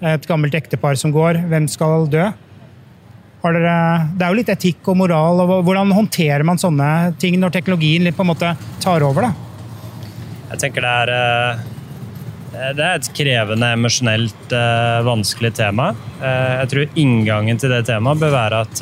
et 0.00 0.26
gammelt 0.28 0.54
ektepar 0.54 0.98
som 0.98 1.12
går. 1.14 1.42
Hvem 1.50 1.66
skal 1.70 2.06
dø? 2.10 2.28
Dere, 3.38 3.74
det 4.18 4.24
er 4.24 4.32
jo 4.32 4.36
litt 4.40 4.50
etikk 4.52 4.88
og 4.90 4.98
moral. 4.98 5.40
og 5.44 5.64
Hvordan 5.66 5.94
håndterer 5.94 6.44
man 6.46 6.58
sånne 6.60 7.14
ting 7.22 7.38
når 7.40 7.54
teknologien 7.54 8.10
på 8.12 8.24
en 8.24 8.32
måte 8.32 8.54
tar 8.82 9.04
over? 9.06 9.28
Da? 9.28 9.32
Jeg 10.52 10.62
tenker 10.64 10.84
det 10.84 10.92
er, 11.04 11.10
eh, 11.14 12.72
det 12.76 12.84
er 12.84 12.94
et 12.98 13.10
krevende, 13.14 13.72
emosjonelt 13.78 14.54
eh, 14.56 14.98
vanskelig 15.06 15.52
tema. 15.60 15.92
Eh, 16.18 16.54
jeg 16.64 16.68
tror 16.72 17.00
inngangen 17.04 17.60
til 17.60 17.70
det 17.72 17.84
temaet 17.88 18.22
bør 18.22 18.32
være 18.36 18.62
at 18.66 18.74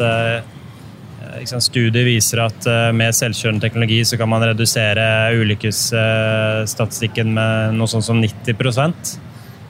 Studier 1.46 2.06
viser 2.06 2.40
at 2.40 2.64
med 2.96 3.12
selvkjørende 3.14 3.61
teknologi 3.61 3.99
så 4.08 4.16
kan 4.16 4.30
man 4.30 4.42
redusere 4.49 5.37
ulykkesstatistikken 5.37 7.28
med 7.37 7.76
noe 7.76 7.90
sånt 7.92 8.06
som 8.06 8.23
90 8.23 8.56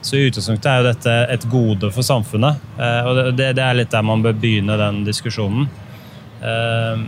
så 0.07 0.15
i 0.15 0.27
utgangspunktet 0.29 0.67
er 0.71 0.79
jo 0.79 0.87
dette 0.87 1.13
et 1.33 1.45
gode 1.51 1.89
for 1.91 2.05
samfunnet. 2.05 2.61
Eh, 2.79 3.07
og 3.07 3.17
det, 3.35 3.51
det 3.57 3.63
er 3.63 3.75
litt 3.75 3.91
der 3.91 4.05
man 4.07 4.23
bør 4.23 4.37
begynne 4.39 4.77
den 4.79 5.01
diskusjonen. 5.07 5.67
Eh, 6.39 7.07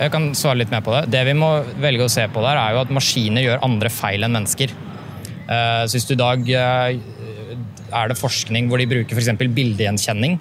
Jeg 0.00 0.12
kan 0.14 0.30
svare 0.38 0.62
litt 0.62 0.70
mer 0.72 0.80
på 0.80 0.94
det. 0.94 1.10
Det 1.12 1.20
vi 1.28 1.34
må 1.36 1.50
velge 1.82 2.06
å 2.06 2.12
se 2.12 2.24
på 2.32 2.40
der, 2.40 2.56
er 2.56 2.72
jo 2.72 2.84
at 2.86 2.94
maskiner 2.96 3.44
gjør 3.44 3.66
andre 3.66 3.90
feil 3.92 4.24
enn 4.24 4.32
mennesker. 4.38 4.72
Eh, 4.72 5.82
så 5.84 5.92
hvis 5.92 6.08
du 6.08 6.14
i 6.14 6.22
dag 6.22 6.48
er 7.90 8.08
det 8.08 8.16
forskning 8.16 8.70
hvor 8.70 8.80
de 8.80 8.88
bruker 8.88 9.18
f.eks. 9.18 9.34
bildegjenkjenning, 9.40 10.38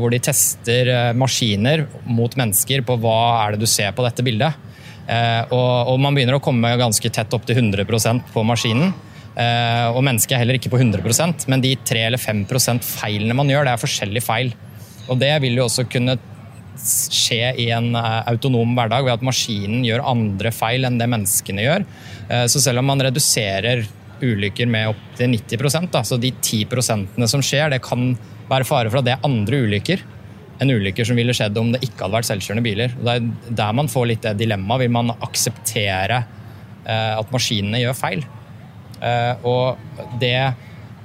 hvor 0.00 0.12
de 0.12 0.18
tester 0.20 0.90
maskiner 1.16 1.86
mot 2.04 2.34
mennesker 2.36 2.82
på 2.84 2.98
hva 3.00 3.20
er 3.46 3.54
det 3.54 3.62
du 3.62 3.68
ser 3.70 3.94
på 3.96 4.04
dette 4.04 4.24
bildet. 4.24 4.52
Og, 5.56 5.94
man 5.96 6.12
begynner 6.16 6.36
å 6.36 6.42
komme 6.44 6.74
ganske 6.76 7.08
tett 7.08 7.32
opp 7.32 7.46
til 7.48 7.56
100% 7.62 8.28
på 8.34 8.44
maskinen. 8.44 8.92
Eh, 9.40 9.86
og 9.94 10.02
mennesket 10.04 10.34
er 10.36 10.42
heller 10.42 10.58
ikke 10.58 10.72
på 10.72 10.80
100% 10.80 11.46
men 11.48 11.62
de 11.64 11.72
3 11.86 12.02
eller 12.10 12.20
5% 12.20 12.84
feilene 12.84 13.36
man 13.36 13.48
gjør, 13.48 13.66
det 13.66 13.74
er 13.74 13.84
forskjellige 13.84 14.26
feil. 14.26 14.52
Og 15.08 15.20
det 15.20 15.32
vil 15.44 15.56
jo 15.58 15.66
også 15.66 15.86
kunne 15.90 16.18
skje 16.80 17.54
i 17.60 17.68
en 17.74 17.94
eh, 17.96 18.20
autonom 18.30 18.74
hverdag 18.76 19.06
ved 19.06 19.16
at 19.16 19.24
maskinen 19.24 19.84
gjør 19.86 20.04
andre 20.12 20.52
feil 20.54 20.88
enn 20.88 20.98
det 21.00 21.08
menneskene 21.12 21.64
gjør. 21.64 21.86
Eh, 22.28 22.46
så 22.52 22.62
selv 22.62 22.82
om 22.82 22.90
man 22.92 23.04
reduserer 23.06 23.86
ulykker 24.20 24.68
med 24.68 24.90
opptil 24.90 25.30
90 25.32 25.88
da, 25.94 26.02
så 26.04 26.18
de 26.20 26.34
10% 26.34 27.22
som 27.30 27.44
skjer, 27.44 27.70
det 27.72 27.80
kan 27.84 28.10
være 28.50 28.66
fare 28.68 28.90
for 28.90 29.00
at 29.00 29.06
det 29.06 29.14
er 29.14 29.24
andre 29.24 29.62
ulykker 29.64 30.02
enn 30.60 30.74
ulykker 30.74 31.06
som 31.08 31.16
ville 31.16 31.32
skjedd 31.32 31.56
om 31.56 31.70
det 31.72 31.80
ikke 31.86 32.04
hadde 32.04 32.18
vært 32.18 32.28
selvkjørende 32.28 32.66
biler. 32.66 32.92
Det 32.92 33.14
er 33.14 33.54
der 33.62 33.78
man 33.78 33.88
får 33.88 34.10
litt 34.10 34.26
det 34.26 34.34
dilemmaet. 34.42 34.82
Vil 34.82 34.92
man 34.92 35.14
akseptere 35.14 36.18
at 36.84 37.32
maskinene 37.32 37.80
gjør 37.80 37.96
feil? 37.96 38.26
Eh, 39.00 39.46
og 39.48 40.10
det 40.20 40.52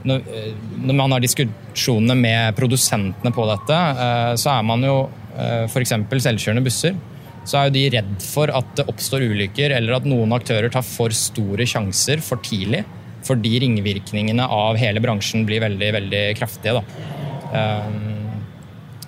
når 0.06 0.94
man 0.94 1.16
har 1.16 1.24
diskusjonene 1.24 2.16
med 2.20 2.58
produsentene 2.58 3.32
på 3.34 3.46
dette, 3.50 3.78
eh, 4.06 4.34
så 4.38 4.52
er 4.54 4.66
man 4.68 4.86
jo 4.86 4.98
eh, 5.34 5.66
f.eks. 5.66 5.96
selvkjørende 6.28 6.66
busser. 6.66 6.98
Så 7.46 7.58
er 7.58 7.70
jo 7.70 7.75
de 7.75 7.86
redd 7.94 8.14
for 8.25 8.54
at 8.54 8.70
det 8.78 8.86
oppstår 8.90 9.25
ulykker, 9.25 9.74
eller 9.78 9.98
at 9.98 10.06
noen 10.10 10.34
aktører 10.38 10.70
tar 10.74 10.86
for 10.86 11.14
store 11.14 11.66
sjanser 11.70 12.22
for 12.25 12.42
tidlig. 12.46 12.84
Fordi 13.25 13.56
ringvirkningene 13.64 14.46
av 14.46 14.78
hele 14.78 15.02
bransjen 15.02 15.46
blir 15.50 15.64
veldig, 15.64 15.90
veldig 15.96 16.24
kraftige. 16.38 16.78
Da. 16.78 16.84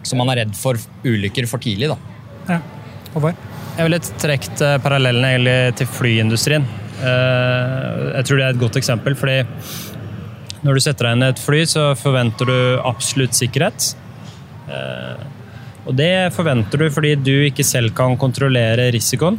Så 0.02 0.18
man 0.18 0.32
er 0.34 0.42
redd 0.42 0.56
for 0.58 0.80
ulykker 1.06 1.46
for 1.50 1.62
tidlig, 1.62 1.92
da. 1.94 1.98
Ja. 2.50 2.58
Hvorfor? 3.14 3.38
Jeg 3.78 3.86
ville 3.86 4.02
trukket 4.24 4.66
parallellene 4.82 5.56
til 5.78 5.90
flyindustrien. 6.00 6.66
Eh, 6.98 7.98
jeg 8.18 8.26
tror 8.26 8.40
det 8.40 8.46
er 8.46 8.56
et 8.56 8.62
godt 8.62 8.80
eksempel, 8.80 9.16
fordi 9.18 9.42
når 10.66 10.78
du 10.78 10.84
setter 10.84 11.08
deg 11.08 11.18
inn 11.18 11.26
i 11.28 11.32
et 11.32 11.42
fly, 11.42 11.62
så 11.70 11.92
forventer 11.98 12.50
du 12.50 12.60
absolutt 12.88 13.38
sikkerhet. 13.38 13.92
Eh, 14.68 15.28
og 15.88 15.94
det 15.96 16.34
forventer 16.36 16.82
du 16.82 16.90
fordi 16.92 17.14
du 17.22 17.36
ikke 17.48 17.66
selv 17.66 17.94
kan 17.96 18.18
kontrollere 18.20 18.90
risikoen. 18.96 19.38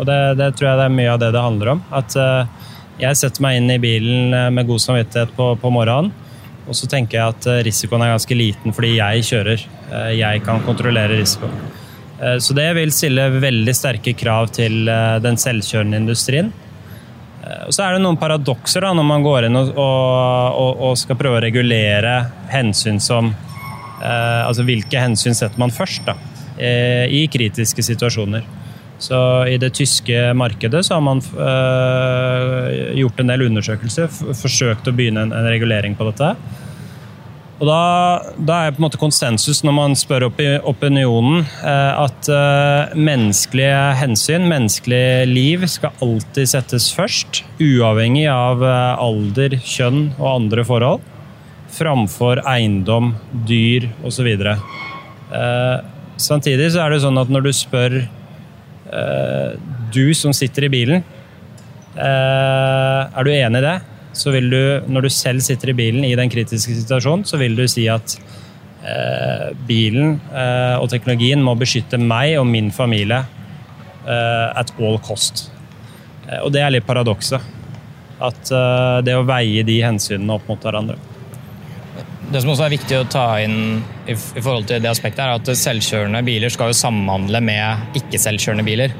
Og 0.00 0.08
det, 0.08 0.18
det 0.40 0.54
tror 0.56 0.70
jeg 0.70 0.80
det 0.80 0.86
er 0.88 0.96
mye 0.96 1.12
av 1.12 1.20
det 1.20 1.34
det 1.36 1.44
handler 1.44 1.74
om. 1.76 1.84
At 1.94 2.16
eh, 2.16 2.72
jeg 3.04 3.20
setter 3.20 3.44
meg 3.44 3.60
inn 3.60 3.70
i 3.72 3.80
bilen 3.80 4.34
med 4.54 4.68
god 4.68 4.82
samvittighet 4.82 5.36
på, 5.36 5.52
på 5.60 5.72
morgenen. 5.72 6.10
Og 6.68 6.76
så 6.76 6.86
tenker 6.86 7.18
jeg 7.18 7.34
at 7.34 7.46
risikoen 7.66 8.02
er 8.04 8.12
ganske 8.12 8.36
liten 8.36 8.74
fordi 8.76 8.92
jeg 8.92 9.24
kjører. 9.26 9.62
Jeg 10.14 10.42
kan 10.46 10.60
kontrollere 10.62 11.16
risikoen. 11.18 11.56
Så 12.44 12.54
det 12.54 12.66
vil 12.76 12.92
stille 12.94 13.24
veldig 13.42 13.74
sterke 13.74 14.12
krav 14.14 14.52
til 14.54 14.84
den 15.24 15.40
selvkjørende 15.40 15.98
industrien. 16.04 16.52
Eh, 17.50 17.66
og 17.66 17.74
så 17.74 17.86
er 17.86 17.96
det 17.96 18.04
noen 18.04 18.18
paradokser 18.20 18.86
da, 18.86 18.94
når 18.96 19.06
man 19.10 19.26
går 19.26 19.48
inn 19.48 19.58
og, 19.58 19.72
og, 19.74 20.84
og 20.90 20.98
skal 21.00 21.18
prøve 21.18 21.40
å 21.40 21.44
regulere 21.44 22.14
hensyn 22.52 23.00
som 23.02 23.32
eh, 23.32 24.42
Altså 24.46 24.66
hvilke 24.66 25.02
hensyn 25.02 25.36
setter 25.36 25.60
man 25.60 25.74
først 25.74 26.06
da, 26.08 26.16
eh, 26.56 27.06
i 27.10 27.26
kritiske 27.32 27.84
situasjoner. 27.84 28.46
Så 29.00 29.16
I 29.48 29.56
det 29.56 29.72
tyske 29.78 30.34
markedet 30.36 30.82
så 30.84 30.98
har 30.98 31.04
man 31.04 31.22
eh, 31.24 32.98
gjort 33.00 33.22
en 33.22 33.30
del 33.32 33.46
undersøkelser, 33.46 34.10
forsøkt 34.36 34.90
å 34.90 34.96
begynne 34.96 35.24
en, 35.24 35.32
en 35.32 35.48
regulering 35.48 35.96
på 35.96 36.10
dette. 36.10 36.34
Og 37.60 37.68
da, 37.68 37.80
da, 38.40 38.54
er 38.64 38.72
på 38.72 38.80
en 38.80 38.86
måte 38.86 38.98
konsensus 39.00 39.58
når 39.66 39.74
man 39.76 39.94
spør 39.98 40.30
opp 40.30 40.38
i 40.40 40.48
opinionen, 40.64 41.42
eh, 41.60 41.98
at 42.06 42.28
eh, 42.32 42.94
menneskelige 42.96 43.82
hensyn, 44.00 44.46
menneskelig 44.48 45.28
liv, 45.28 45.66
skal 45.68 45.92
alltid 46.00 46.48
settes 46.54 46.88
først. 46.96 47.42
Uavhengig 47.60 48.24
av 48.32 48.64
eh, 48.64 49.04
alder, 49.04 49.58
kjønn 49.60 50.06
og 50.14 50.30
andre 50.30 50.64
forhold. 50.64 51.04
Framfor 51.76 52.40
eiendom, 52.48 53.12
dyr 53.46 53.90
osv. 54.08 54.32
Samtidig 56.20 56.72
så 56.72 56.80
er 56.82 56.90
det 56.90 57.04
sånn 57.04 57.20
at 57.20 57.30
når 57.30 57.44
du 57.44 57.52
spør 57.54 58.00
du 59.94 60.02
som 60.18 60.34
sitter 60.34 60.66
i 60.66 60.72
bilen, 60.72 61.04
er 61.94 63.22
du 63.22 63.30
enig 63.30 63.60
i 63.60 63.66
det? 63.68 63.76
Så 64.12 64.32
vil 64.34 64.50
du, 64.50 64.62
når 64.90 65.06
du 65.06 65.10
selv 65.12 65.42
sitter 65.44 65.72
i 65.72 65.76
bilen 65.78 66.04
i 66.06 66.16
den 66.18 66.30
kritiske 66.32 66.74
situasjonen, 66.82 67.26
så 67.28 67.38
vil 67.40 67.56
du 67.58 67.64
si 67.70 67.86
at 67.90 68.16
eh, 68.82 69.50
bilen 69.68 70.18
eh, 70.32 70.76
og 70.80 70.90
teknologien 70.92 71.42
må 71.44 71.54
beskytte 71.58 72.00
meg 72.00 72.36
og 72.40 72.48
min 72.50 72.72
familie 72.74 73.22
eh, 73.22 74.48
at 74.60 74.74
all 74.80 74.98
cost. 75.04 75.48
Eh, 76.26 76.40
og 76.40 76.52
det 76.54 76.64
er 76.64 76.74
litt 76.74 76.88
paradokset. 76.88 77.56
At 78.20 78.52
eh, 78.52 78.98
det 79.06 79.16
å 79.16 79.26
veie 79.28 79.64
de 79.66 79.80
hensynene 79.84 80.36
opp 80.36 80.50
mot 80.50 80.66
hverandre. 80.66 80.98
Det 82.30 82.40
som 82.42 82.52
også 82.52 82.62
er 82.66 82.74
viktig 82.76 82.94
å 82.94 83.06
ta 83.10 83.24
inn 83.42 83.80
i, 84.06 84.14
forhold 84.14 84.68
til 84.70 84.82
det 84.82 84.90
aspektet, 84.90 85.22
er 85.24 85.34
at 85.34 85.48
selvkjørende 85.58 86.22
biler 86.26 86.52
skal 86.52 86.70
jo 86.70 86.78
samhandle 86.78 87.40
med 87.42 87.98
ikke-selvkjørende 87.98 88.66
biler. 88.66 88.94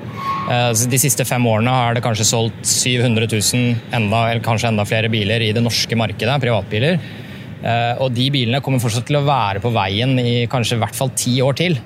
Eh, 0.50 0.70
de 0.90 0.98
siste 0.98 1.26
fem 1.28 1.46
årene 1.46 1.74
har 1.74 1.94
det 1.94 2.02
kanskje 2.02 2.26
solgt 2.26 2.66
700 2.66 3.30
000, 3.30 3.78
enda, 3.94 4.24
eller 4.32 4.42
kanskje 4.42 4.72
enda 4.72 4.86
flere 4.88 5.12
biler 5.12 5.46
i 5.46 5.52
det 5.54 5.62
norske 5.62 5.98
markedet, 5.98 6.40
privatbiler. 6.42 6.98
Eh, 7.62 8.02
og 8.02 8.10
de 8.16 8.26
bilene 8.34 8.62
kommer 8.66 8.82
fortsatt 8.82 9.06
til 9.06 9.20
å 9.20 9.24
være 9.28 9.62
på 9.62 9.70
veien 9.78 10.18
i 10.18 10.34
kanskje 10.50 10.80
i 10.80 10.82
hvert 10.82 10.98
fall 10.98 11.14
ti 11.14 11.38
år 11.46 11.58
til. 11.62 11.78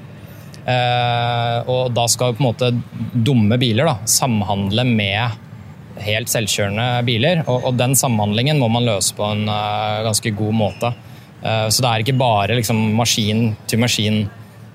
Eh, 0.64 1.56
og 1.68 1.92
da 1.92 2.08
skal 2.08 2.38
på 2.38 2.40
en 2.40 2.50
måte 2.54 2.72
dumme 3.12 3.60
biler 3.60 3.92
da, 3.92 3.98
samhandle 4.08 4.88
med 4.88 6.00
helt 6.08 6.32
selvkjørende 6.32 6.92
biler. 7.04 7.44
Og, 7.44 7.68
og 7.68 7.76
den 7.76 7.92
samhandlingen 7.98 8.64
må 8.64 8.72
man 8.72 8.88
løse 8.88 9.12
på 9.18 9.28
en 9.28 9.44
ganske 9.44 10.32
god 10.40 10.62
måte. 10.64 10.96
Uh, 11.44 11.68
så 11.68 11.84
det 11.84 11.90
er 11.90 12.04
ikke 12.04 12.16
bare 12.18 12.56
liksom, 12.58 12.80
maskin 12.96 13.50
til 13.68 13.82
maskin 13.82 14.22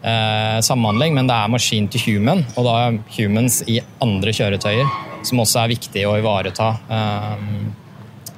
uh, 0.03 0.57
samhandling, 0.65 1.17
men 1.17 1.29
det 1.29 1.35
er 1.35 1.51
maskin 1.51 1.89
til 1.91 2.05
human, 2.05 2.45
og 2.55 2.67
da 2.69 2.75
humans 3.17 3.63
i 3.67 3.79
andre 4.05 4.35
kjøretøyer, 4.35 4.91
som 5.25 5.41
også 5.41 5.63
er 5.63 5.73
viktig 5.73 6.05
å 6.07 6.17
ivareta 6.21 6.69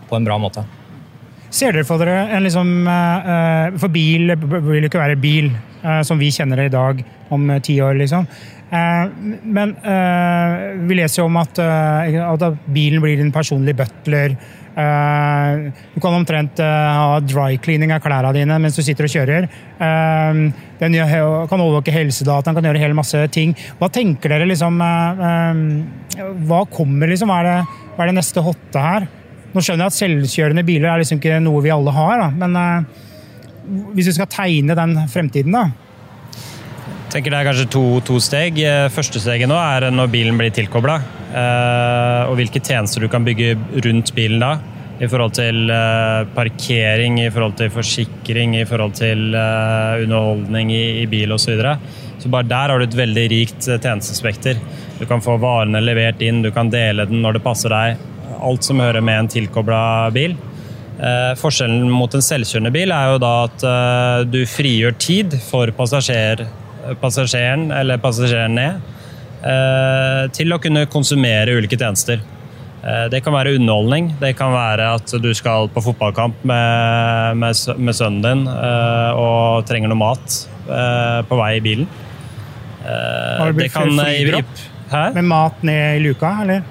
på 0.09 0.17
en 0.17 0.25
bra 0.25 0.39
måte. 0.41 0.63
Ser 1.51 1.75
dere 1.75 1.83
for 1.83 1.99
dere 1.99 2.29
en 2.31 2.45
liksom 2.45 2.69
For 3.81 3.91
bil 3.91 4.31
vil 4.39 4.87
ikke 4.87 5.01
være 5.01 5.19
bil 5.19 5.51
som 6.07 6.19
vi 6.21 6.29
kjenner 6.31 6.61
det 6.61 6.69
i 6.69 6.73
dag 6.75 6.99
om 7.33 7.47
ti 7.65 7.73
år, 7.81 7.95
liksom. 7.97 8.27
Eh, 8.71 9.07
men 9.43 9.73
eh, 9.83 10.51
vi 10.87 10.95
leser 10.95 11.21
jo 11.21 11.27
om 11.27 11.37
at, 11.41 11.59
eh, 11.59 12.15
at 12.23 12.45
bilen 12.71 13.03
blir 13.03 13.19
din 13.19 13.33
personlige 13.35 13.81
butler. 13.83 14.37
Du 14.71 15.97
kan 15.99 16.13
omtrent 16.15 16.61
ha 16.63 17.17
dry 17.19 17.57
cleaning 17.59 17.91
av 17.91 17.99
klærne 17.99 18.29
dine 18.31 18.55
mens 18.63 18.77
du 18.79 18.81
sitter 18.81 19.03
og 19.03 19.11
kjører. 19.11 19.47
Den 20.79 20.95
kan 20.95 21.59
overvåke 21.59 21.91
helsedata, 21.91 22.53
kan 22.55 22.63
gjøre 22.63 22.79
hele 22.79 22.95
masse 22.95 23.19
ting. 23.35 23.51
Hva 23.81 23.91
tenker 23.91 24.31
dere 24.31 24.47
liksom 24.47 24.79
Hva 24.79 26.61
kommer 26.71 27.11
liksom? 27.11 27.27
Hva 27.27 27.41
er 27.41 27.49
det, 27.49 27.57
hva 27.97 28.05
er 28.05 28.13
det 28.13 28.19
neste 28.21 28.45
hotte 28.47 28.85
her? 28.85 29.09
Nå 29.51 29.61
skjønner 29.61 29.87
jeg 29.87 29.91
at 29.91 29.99
selvkjørende 29.99 30.65
biler 30.67 30.89
er 30.91 31.01
liksom 31.01 31.19
ikke 31.19 31.39
noe 31.43 31.63
vi 31.63 31.73
alle 31.73 31.91
har, 31.95 32.21
da. 32.21 32.47
men 32.47 32.85
hvis 33.95 34.07
vi 34.09 34.13
skal 34.15 34.29
tegne 34.31 34.75
den 34.77 34.95
fremtiden, 35.11 35.55
da? 35.55 35.69
tenker 37.11 37.33
det 37.33 37.39
er 37.41 37.47
kanskje 37.49 37.69
to, 37.71 37.85
to, 38.07 38.19
steg. 38.23 38.59
Eh, 38.63 38.89
første 38.93 39.21
steget 39.21 39.49
nå 39.51 39.57
er 39.59 39.89
når 39.93 40.11
bilen 40.13 40.37
blir 40.39 40.53
tilkobla. 40.55 40.99
Eh, 41.31 42.29
og 42.29 42.37
hvilke 42.39 42.61
tjenester 42.63 43.03
du 43.03 43.09
kan 43.11 43.25
bygge 43.27 43.55
rundt 43.85 44.13
bilen 44.17 44.43
da. 44.43 44.53
I 45.01 45.09
forhold 45.09 45.33
til 45.33 45.71
eh, 45.73 46.29
parkering, 46.35 47.17
i 47.23 47.31
forhold 47.33 47.57
til 47.59 47.71
forsikring, 47.73 48.55
i 48.59 48.67
forhold 48.69 48.95
til 48.99 49.31
underholdning 49.33 50.71
i, 50.75 50.83
i 51.01 51.09
bil 51.11 51.33
osv. 51.35 51.47
Så, 51.47 51.55
videre. 51.55 51.75
så 52.21 52.31
bare 52.31 52.49
der 52.51 52.73
har 52.73 52.79
du 52.79 52.87
et 52.87 53.01
veldig 53.01 53.25
rikt 53.33 53.67
tjenestespekter. 53.73 54.61
Du 54.99 55.07
kan 55.09 55.23
få 55.25 55.39
varene 55.41 55.81
levert 55.83 56.21
inn, 56.23 56.43
du 56.45 56.51
kan 56.53 56.69
dele 56.71 57.09
den 57.09 57.23
når 57.25 57.39
det 57.39 57.45
passer 57.47 57.73
deg. 57.73 58.10
Alt 58.39 58.65
som 58.67 58.79
hører 58.81 59.03
med 59.03 59.25
en 59.25 59.31
tilkobla 59.31 59.83
bil. 60.15 60.37
Eh, 61.01 61.33
forskjellen 61.39 61.89
mot 61.89 62.13
en 62.13 62.23
selvkjørende 62.23 62.71
bil 62.73 62.91
er 62.93 63.13
jo 63.13 63.21
da 63.21 63.35
at 63.47 63.63
eh, 63.65 64.25
du 64.29 64.41
frigjør 64.49 64.97
tid 65.01 65.37
for 65.49 65.71
passasjer 65.77 66.45
passasjeren 67.01 67.69
eller 67.75 68.01
passasjerene 68.01 68.67
eh, 69.45 70.23
til 70.35 70.53
å 70.53 70.59
kunne 70.61 70.87
konsumere 70.91 71.55
ulike 71.57 71.77
tjenester. 71.79 72.21
Eh, 72.81 73.05
det 73.13 73.21
kan 73.25 73.35
være 73.35 73.55
underholdning. 73.59 74.11
Det 74.21 74.33
kan 74.39 74.53
være 74.55 74.91
at 74.97 75.15
du 75.21 75.31
skal 75.37 75.69
på 75.73 75.83
fotballkamp 75.85 76.43
med, 76.47 77.41
med, 77.41 77.65
med 77.77 77.97
sønnen 77.97 78.25
din 78.25 78.45
eh, 78.51 79.21
og 79.21 79.67
trenger 79.69 79.91
noe 79.91 80.01
mat 80.01 80.41
på 81.27 81.35
vei 81.35 81.55
i 81.57 81.63
bilen. 81.63 81.87
Har 82.85 83.49
det 83.49 83.57
blitt 83.57 83.73
flydropp 83.73 84.61
med 85.17 85.25
mat 85.27 85.63
ned 85.65 85.97
i 85.97 86.03
luka, 86.05 86.29
eller? 86.43 86.61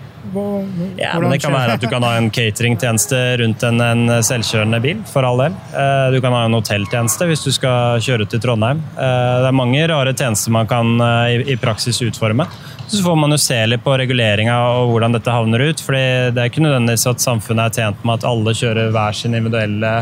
Ja, 0.96 1.14
men 1.20 1.30
Det 1.32 1.40
kan 1.42 1.54
være 1.54 1.76
at 1.76 1.82
du 1.82 1.88
kan 1.90 2.04
ha 2.06 2.12
en 2.18 2.30
cateringtjeneste 2.30 3.20
rundt 3.40 3.64
en, 3.66 3.80
en, 3.80 4.04
selvkjørende 4.24 4.80
bil. 4.82 5.02
for 5.10 5.26
all 5.26 5.42
del. 5.42 5.56
Eh, 5.74 6.06
du 6.14 6.20
kan 6.22 6.34
ha 6.36 6.44
en 6.46 6.56
hotelltjeneste 6.58 7.28
hvis 7.30 7.44
du 7.46 7.50
skal 7.54 8.02
kjøre 8.04 8.28
til 8.30 8.42
Trondheim. 8.42 8.82
Eh, 8.94 9.36
det 9.42 9.50
er 9.50 9.56
mange 9.56 9.86
rare 9.90 10.14
tjenester 10.14 10.54
man 10.54 10.70
kan 10.70 10.94
eh, 11.00 11.36
i, 11.36 11.40
i 11.54 11.58
praksis 11.60 12.02
utforme. 12.06 12.46
Så 12.90 13.02
får 13.04 13.16
man 13.16 13.30
jo 13.30 13.38
se 13.38 13.58
litt 13.70 13.84
på 13.84 13.94
reguleringa 14.00 14.56
og 14.74 14.90
hvordan 14.90 15.14
dette 15.14 15.34
havner 15.34 15.62
ut. 15.70 15.82
fordi 15.82 16.02
Det 16.34 16.42
er 16.42 16.50
ikke 16.50 16.64
nødvendigvis 16.64 17.06
at 17.06 17.22
samfunnet 17.22 17.68
er 17.68 17.82
tjent 17.82 18.04
med 18.04 18.18
at 18.18 18.26
alle 18.26 18.54
kjører 18.56 18.90
hver 18.94 19.14
sin 19.14 19.36
individuelle 19.38 19.92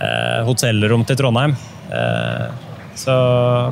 eh, 0.00 0.40
hotellrom 0.48 1.06
til 1.08 1.16
Trondheim. 1.16 1.56
Eh, 1.92 2.46
så, 2.96 3.14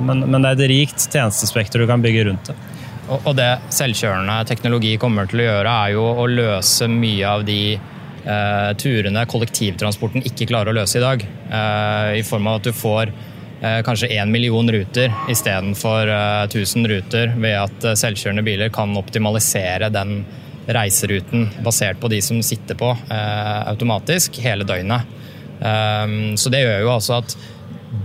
men, 0.04 0.24
men 0.28 0.40
det 0.40 0.52
er 0.52 0.58
et 0.58 0.70
rikt 0.72 1.04
tjenestespekter 1.08 1.80
du 1.80 1.88
kan 1.88 2.04
bygge 2.04 2.28
rundt 2.30 2.52
det. 2.52 2.56
Og 3.04 3.34
det 3.36 3.50
selvkjørende 3.74 4.38
teknologi 4.48 4.94
kommer 5.00 5.28
til 5.28 5.42
å 5.42 5.48
gjøre, 5.48 5.72
er 5.84 5.92
jo 5.92 6.04
å 6.22 6.24
løse 6.30 6.88
mye 6.88 7.28
av 7.28 7.44
de 7.44 7.76
eh, 7.76 8.70
turene 8.80 9.26
kollektivtransporten 9.28 10.24
ikke 10.24 10.48
klarer 10.48 10.72
å 10.72 10.78
løse 10.78 10.98
i 10.98 11.04
dag. 11.04 11.24
Eh, 11.24 12.10
I 12.20 12.24
form 12.24 12.48
av 12.48 12.60
at 12.60 12.68
du 12.70 12.72
får 12.72 13.12
eh, 13.12 13.80
kanskje 13.84 14.08
én 14.16 14.32
million 14.32 14.72
ruter 14.72 15.12
istedenfor 15.32 16.14
eh, 16.14 16.46
1000 16.48 16.88
ruter, 16.94 17.34
ved 17.36 17.58
at 17.66 17.90
eh, 17.90 17.98
selvkjørende 18.00 18.46
biler 18.46 18.72
kan 18.72 18.96
optimalisere 18.96 19.92
den 19.92 20.22
reiseruten 20.64 21.50
basert 21.64 22.00
på 22.00 22.08
de 22.08 22.22
som 22.24 22.40
sitter 22.40 22.78
på, 22.80 22.94
eh, 23.12 23.58
automatisk 23.68 24.40
hele 24.40 24.64
døgnet. 24.64 25.12
Eh, 25.60 26.16
så 26.40 26.52
det 26.52 26.64
gjør 26.64 26.86
jo 26.86 26.94
altså 26.96 27.20
at 27.20 27.36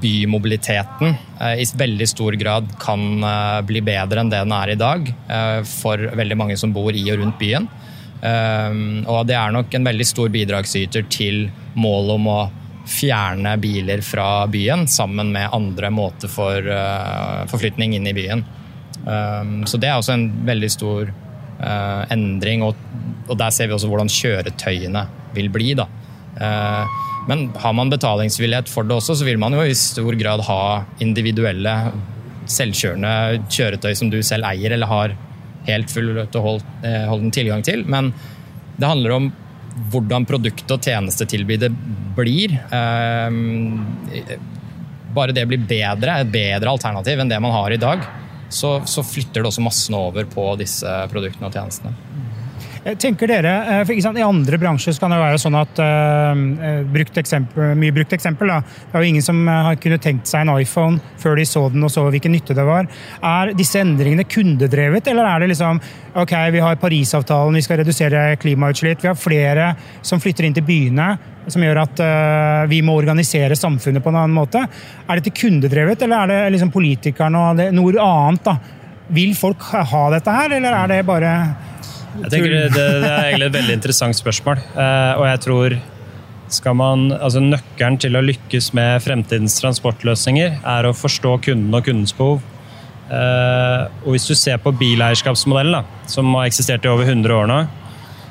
bymobiliteten 0.02 1.16
eh, 1.42 1.62
i 1.62 1.66
veldig 1.78 2.08
stor 2.08 2.34
grad 2.34 2.68
kan 2.80 3.24
eh, 3.24 3.62
bli 3.68 3.82
bedre 3.86 4.24
enn 4.24 4.32
det 4.32 4.42
den 4.44 4.56
er 4.56 4.74
i 4.74 4.80
dag 4.80 5.10
eh, 5.10 5.60
for 5.68 6.10
veldig 6.20 6.38
mange 6.40 6.58
som 6.60 6.74
bor 6.76 6.96
i 6.96 7.06
og 7.12 7.22
rundt 7.22 7.40
byen. 7.42 7.70
Og 8.20 9.20
det 9.30 9.36
er 9.40 9.54
nok 9.56 9.72
en 9.78 9.86
veldig 9.88 10.04
stor 10.04 10.28
bidragsyter 10.34 11.06
til 11.08 11.46
målet 11.80 12.18
om 12.18 12.26
å 12.28 12.40
fjerne 12.92 13.54
biler 13.64 14.02
fra 14.04 14.44
byen, 14.52 14.84
sammen 14.92 15.30
med 15.32 15.54
andre 15.56 15.88
måter 15.88 16.28
for 16.28 16.68
forflytning 17.48 17.96
inn 17.96 18.10
i 18.12 18.14
byen. 18.18 18.44
Så 19.64 19.80
det 19.80 19.88
er 19.88 20.02
også 20.02 20.18
en 20.18 20.28
veldig 20.50 20.72
stor 20.76 21.14
endring, 22.12 22.68
og 22.68 23.32
der 23.40 23.56
ser 23.56 23.72
vi 23.72 23.78
også 23.78 23.88
hvordan 23.94 24.12
kjøretøyene 24.12 25.06
vil 25.40 25.48
bli. 25.56 25.72
da. 25.80 25.88
Men 27.30 27.50
har 27.62 27.74
man 27.76 27.92
betalingsvillighet 27.92 28.70
for 28.72 28.88
det 28.88 28.96
også, 28.96 29.18
så 29.20 29.28
vil 29.28 29.40
man 29.42 29.54
jo 29.54 29.66
i 29.68 29.76
stor 29.78 30.16
grad 30.18 30.42
ha 30.48 30.62
individuelle, 31.04 31.76
selvkjørende 32.50 33.44
kjøretøy 33.54 33.92
som 33.98 34.10
du 34.10 34.22
selv 34.26 34.48
eier 34.50 34.74
eller 34.74 34.90
har 34.90 35.14
helt 35.68 35.92
full 35.94 36.16
og 36.18 36.38
eh, 36.40 37.06
holden 37.10 37.30
tilgang 37.36 37.62
til. 37.66 37.84
Men 37.86 38.12
det 38.80 38.90
handler 38.90 39.16
om 39.18 39.30
hvordan 39.94 40.26
produktet 40.28 40.72
og 40.74 40.82
tjenestetilbudet 40.84 41.70
blir. 42.18 42.56
Eh, 42.74 43.30
bare 45.14 45.36
det 45.36 45.46
blir 45.50 45.62
bedre, 45.70 46.20
et 46.24 46.34
bedre 46.34 46.74
alternativ 46.74 47.22
enn 47.22 47.30
det 47.30 47.40
man 47.44 47.54
har 47.54 47.74
i 47.74 47.82
dag, 47.82 48.04
så, 48.50 48.80
så 48.90 49.06
flytter 49.06 49.44
det 49.44 49.52
også 49.52 49.66
massene 49.66 50.02
over 50.10 50.26
på 50.30 50.50
disse 50.58 50.90
produktene 51.12 51.50
og 51.50 51.54
tjenestene. 51.54 52.09
Eh, 52.90 52.96
tenker 52.98 53.28
dere, 53.28 53.80
eh, 53.80 53.86
for 53.86 53.94
I 53.94 54.24
andre 54.24 54.58
bransjer 54.58 54.98
kan 55.00 55.12
det 55.14 55.20
være 55.22 55.40
sånn 55.42 55.58
at 55.60 55.80
uh, 55.84 56.84
brukt 56.90 57.18
eksempel, 57.22 57.76
Mye 57.78 57.94
brukt 57.94 58.14
eksempel. 58.16 58.50
Da. 58.50 58.60
Det 58.62 58.98
er 58.98 59.04
jo 59.04 59.10
ingen 59.12 59.26
som 59.26 59.42
har 59.48 59.78
kunnet 59.82 60.02
tenkt 60.02 60.30
seg 60.30 60.46
en 60.46 60.54
iPhone 60.56 61.00
før 61.20 61.38
de 61.38 61.46
så 61.46 61.68
den 61.70 61.86
og 61.86 61.92
så 61.94 62.08
hvilken 62.10 62.34
nytte 62.34 62.56
det 62.58 62.66
var. 62.66 62.88
Er 63.22 63.54
disse 63.58 63.82
endringene 63.82 64.26
kundedrevet, 64.26 65.08
eller 65.12 65.28
er 65.28 65.44
det 65.44 65.52
liksom 65.54 65.82
ok, 66.20 66.34
vi 66.56 66.64
har 66.64 66.80
Parisavtalen, 66.82 67.60
vi 67.60 67.66
skal 67.66 67.82
redusere 67.84 68.24
klimautslipp, 68.42 69.04
vi 69.04 69.12
har 69.12 69.20
flere 69.20 69.74
som 70.02 70.22
flytter 70.22 70.48
inn 70.48 70.58
til 70.58 70.66
byene, 70.66 71.12
som 71.50 71.64
gjør 71.64 71.84
at 71.84 72.02
uh, 72.04 72.66
vi 72.72 72.82
må 72.86 72.98
organisere 72.98 73.58
samfunnet 73.60 74.04
på 74.04 74.14
en 74.14 74.22
annen 74.24 74.36
måte. 74.36 74.66
Er 75.06 75.20
dette 75.20 75.36
kundedrevet, 75.36 76.02
eller 76.06 76.26
er 76.26 76.34
det 76.34 76.58
liksom 76.58 76.74
politikerne 76.74 77.46
og 77.46 77.66
noe 77.76 77.98
annet? 78.10 78.46
da? 78.46 78.58
Vil 79.14 79.34
folk 79.38 79.64
ha 79.74 80.04
dette 80.14 80.34
her, 80.34 80.54
eller 80.60 80.84
er 80.84 80.92
det 80.94 81.04
bare 81.08 81.34
jeg 82.18 82.32
tenker 82.34 82.54
det, 82.54 82.62
det, 82.74 82.86
er 83.06 83.30
egentlig 83.30 83.50
et 83.50 83.58
veldig 83.58 83.76
interessant 83.78 84.18
spørsmål. 84.18 84.62
Eh, 84.74 85.14
og 85.20 85.26
jeg 85.30 85.42
tror 85.46 85.76
skal 86.50 86.78
man, 86.78 87.10
altså 87.14 87.42
Nøkkelen 87.44 88.00
til 88.02 88.18
å 88.18 88.24
lykkes 88.26 88.72
med 88.78 89.04
fremtidens 89.06 89.60
transportløsninger 89.60 90.62
er 90.66 90.88
å 90.90 90.96
forstå 90.98 91.36
kunden 91.46 91.76
og 91.78 91.86
kundens 91.86 92.16
behov. 92.18 92.42
Eh, 93.10 93.84
og 94.06 94.16
Hvis 94.16 94.30
du 94.30 94.36
ser 94.38 94.58
på 94.62 94.74
bileierskapsmodellen, 94.80 95.80
da, 95.80 96.08
som 96.10 96.34
har 96.38 96.50
eksistert 96.50 96.86
i 96.86 96.92
over 96.92 97.06
100 97.06 97.36
år 97.36 97.50
nå, 97.50 97.60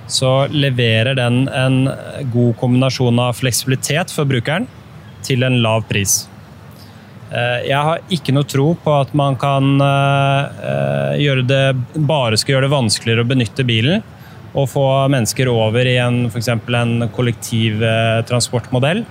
så 0.08 0.32
leverer 0.50 1.18
den 1.18 1.44
en 1.52 1.82
god 2.32 2.54
kombinasjon 2.58 3.18
av 3.20 3.36
fleksibilitet 3.36 4.14
for 4.14 4.28
brukeren 4.28 4.66
til 5.26 5.44
en 5.44 5.60
lav 5.62 5.84
pris. 5.90 6.22
Eh, 7.28 7.66
jeg 7.68 7.76
har 7.76 8.00
ikke 8.08 8.32
noe 8.32 8.48
tro 8.48 8.70
på 8.80 8.92
at 9.02 9.10
man 9.16 9.36
kan 9.40 9.76
eh, 9.84 10.62
eh, 10.70 11.18
gjøre 11.26 11.44
det, 11.44 11.64
bare 12.08 12.38
skal 12.40 12.56
gjøre 12.56 12.68
det 12.68 12.72
vanskeligere 12.72 13.24
å 13.24 13.28
benytte 13.28 13.66
bilen 13.68 14.04
og 14.56 14.70
få 14.72 14.84
mennesker 15.12 15.50
over 15.52 15.86
i 15.86 15.98
en, 16.00 16.22
for 16.32 16.40
en 16.74 17.08
kollektivtransportmodell. 17.14 19.04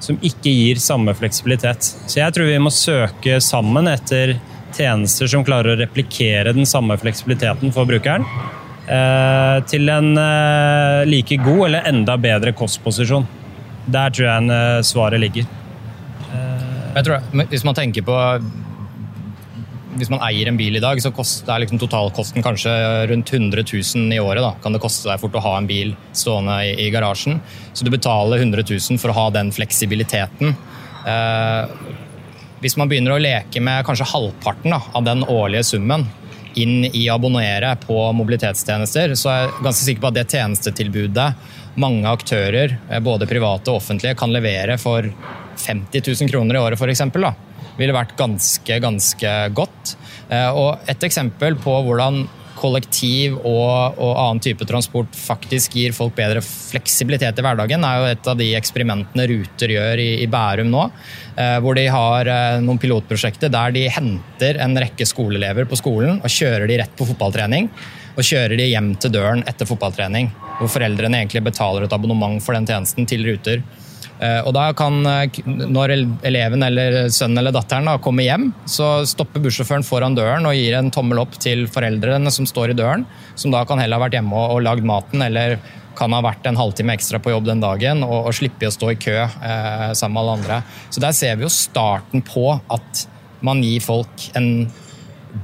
som 0.00 0.14
ikke 0.22 0.50
gir 0.50 0.78
samme 0.78 1.12
fleksibilitet. 1.14 1.82
Så 1.82 2.20
jeg 2.20 2.32
tror 2.34 2.46
vi 2.46 2.58
må 2.62 2.70
søke 2.70 3.40
sammen 3.42 3.90
etter 3.90 4.36
tjenester 4.76 5.26
som 5.26 5.44
klarer 5.44 5.74
å 5.74 5.80
replikere 5.80 6.54
den 6.54 6.66
samme 6.70 6.94
fleksibiliteten 6.96 7.74
for 7.74 7.84
brukeren. 7.84 8.24
Til 9.68 9.90
en 9.90 10.14
like 11.10 11.36
god 11.42 11.64
eller 11.66 11.90
enda 11.90 12.14
bedre 12.16 12.54
kostposisjon. 12.56 13.26
Der 13.90 14.14
tror 14.14 14.30
jeg 14.30 14.86
svaret 14.86 15.20
ligger. 15.26 15.57
Jeg 16.98 17.06
tror, 17.06 17.46
hvis 17.52 17.62
man 17.66 17.76
tenker 17.78 18.02
på 18.06 18.16
hvis 19.98 20.10
man 20.12 20.22
eier 20.22 20.46
en 20.50 20.58
bil 20.58 20.78
i 20.78 20.82
dag, 20.82 21.00
så 21.02 21.10
er 21.10 21.62
liksom 21.62 21.80
totalkosten 21.82 22.44
kanskje 22.44 22.70
rundt 23.10 23.32
100 23.34 23.64
000 23.66 24.14
i 24.14 24.20
året. 24.22 24.44
Da. 24.44 24.52
Kan 24.62 24.74
det 24.74 24.82
koste 24.82 25.10
deg 25.10 25.18
fort 25.22 25.34
å 25.34 25.42
ha 25.42 25.56
en 25.58 25.66
bil 25.66 25.94
stående 26.12 26.58
i, 26.68 26.74
i 26.86 26.90
garasjen. 26.94 27.40
Så 27.72 27.86
du 27.86 27.90
betaler 27.90 28.42
100 28.44 28.62
000 28.68 29.00
for 29.02 29.10
å 29.10 29.16
ha 29.16 29.26
den 29.34 29.50
fleksibiliteten. 29.54 30.54
Eh, 31.08 31.74
hvis 32.62 32.78
man 32.78 32.90
begynner 32.90 33.14
å 33.16 33.22
leke 33.22 33.62
med 33.64 33.86
kanskje 33.86 34.06
halvparten 34.12 34.74
da, 34.74 34.80
av 34.98 35.06
den 35.06 35.24
årlige 35.26 35.66
summen 35.72 36.06
inn 36.58 36.84
i 36.86 37.08
abonnere 37.10 37.74
på 37.82 37.98
mobilitetstjenester, 38.18 39.14
så 39.18 39.32
er 39.32 39.42
jeg 39.44 39.58
ganske 39.66 39.84
sikker 39.84 40.04
på 40.04 40.12
at 40.12 40.20
det 40.20 40.28
tjenestetilbudet 40.30 41.28
mange 41.78 42.10
aktører, 42.10 42.78
eh, 42.88 43.02
både 43.02 43.26
private 43.30 43.70
og 43.70 43.82
offentlige, 43.82 44.18
kan 44.18 44.34
levere 44.34 44.78
for 44.78 45.10
50 45.66 46.02
000 46.22 46.32
kroner 46.32 46.58
i 46.58 46.62
året, 46.62 46.80
f.eks 46.80 47.04
ville 47.78 47.94
vært 47.94 48.16
ganske, 48.18 48.80
ganske 48.82 49.36
godt. 49.56 49.94
Eh, 50.28 50.50
og 50.50 50.90
et 50.90 51.08
eksempel 51.08 51.58
på 51.62 51.78
hvordan 51.86 52.26
kollektiv 52.58 53.36
og, 53.36 53.94
og, 54.02 54.16
annen 54.18 54.40
type 54.42 54.66
transport 54.66 55.12
faktisk 55.14 55.76
gir 55.78 55.92
folk 55.94 56.16
bedre 56.16 56.40
fleksibilitet 56.42 57.38
i 57.38 57.44
hverdagen, 57.46 57.84
er 57.86 58.00
jo 58.00 58.08
et 58.10 58.30
av 58.32 58.40
de 58.40 58.48
eksperimentene 58.58 59.28
Ruter 59.30 59.74
gjør 59.76 60.02
i, 60.02 60.08
i 60.24 60.26
Bærum 60.30 60.72
nå. 60.72 60.88
Eh, 61.38 61.54
hvor 61.62 61.78
de 61.78 61.86
har 61.94 62.32
eh, 62.32 62.58
noen 62.64 62.82
pilotprosjekter 62.82 63.52
der 63.54 63.76
de 63.76 63.86
henter 63.94 64.58
en 64.64 64.74
rekke 64.82 65.06
skoleelever 65.06 65.70
på 65.70 65.78
skolen 65.78 66.18
og 66.18 66.34
kjører 66.34 66.66
de 66.66 66.82
rett 66.82 66.98
på 66.98 67.06
fotballtrening. 67.12 67.70
Og 68.18 68.26
kjører 68.26 68.58
de 68.58 68.72
hjem 68.72 68.96
til 68.98 69.14
døren 69.14 69.44
etter 69.46 69.68
fotballtrening. 69.68 70.32
Hvor 70.58 70.72
foreldrene 70.72 71.20
egentlig 71.20 71.44
betaler 71.46 71.86
et 71.86 71.92
abonnement 71.94 72.42
for 72.42 72.58
den 72.58 72.66
tjenesten 72.66 73.06
til 73.06 73.22
Ruter. 73.28 73.62
Eh, 74.18 74.40
og 74.42 74.52
da 74.56 74.72
kan, 74.74 74.98
eh, 75.06 75.30
Når 75.46 75.92
eleven 76.26 76.62
eller 76.66 77.08
sønnen 77.08 77.38
eller 77.38 77.54
datteren 77.54 77.86
da, 77.86 77.98
kommer 77.98 78.26
hjem, 78.26 78.52
så 78.66 79.06
stopper 79.06 79.40
bussjåføren 79.40 79.86
foran 79.86 80.16
døren 80.16 80.46
og 80.46 80.54
gir 80.54 80.74
en 80.74 80.90
tommel 80.90 81.20
opp 81.22 81.38
til 81.38 81.66
foreldrene 81.70 82.30
som 82.30 82.46
står 82.46 82.70
i 82.70 82.78
døren, 82.78 83.06
som 83.34 83.54
da 83.54 83.64
kan 83.64 83.78
heller 83.78 83.98
ha 83.98 84.06
vært 84.06 84.18
hjemme 84.18 84.34
og, 84.34 84.56
og 84.56 84.64
lagd 84.66 84.84
maten, 84.84 85.22
eller 85.22 85.58
kan 85.98 86.12
ha 86.14 86.22
vært 86.22 86.46
en 86.46 86.58
halvtime 86.58 86.94
ekstra 86.94 87.18
på 87.18 87.32
jobb 87.32 87.46
den 87.48 87.62
dagen 87.62 88.04
og, 88.06 88.28
og 88.30 88.34
slippe 88.36 88.68
å 88.68 88.74
stå 88.74 88.92
i 88.92 88.98
kø 89.02 89.16
eh, 89.18 89.92
sammen 89.98 90.14
med 90.14 90.22
alle 90.22 90.36
andre. 90.38 90.58
Så 90.90 91.02
Der 91.02 91.16
ser 91.16 91.38
vi 91.38 91.46
jo 91.46 91.52
starten 91.52 92.22
på 92.26 92.52
at 92.54 93.06
man 93.42 93.62
gir 93.62 93.82
folk 93.82 94.28
en 94.38 94.68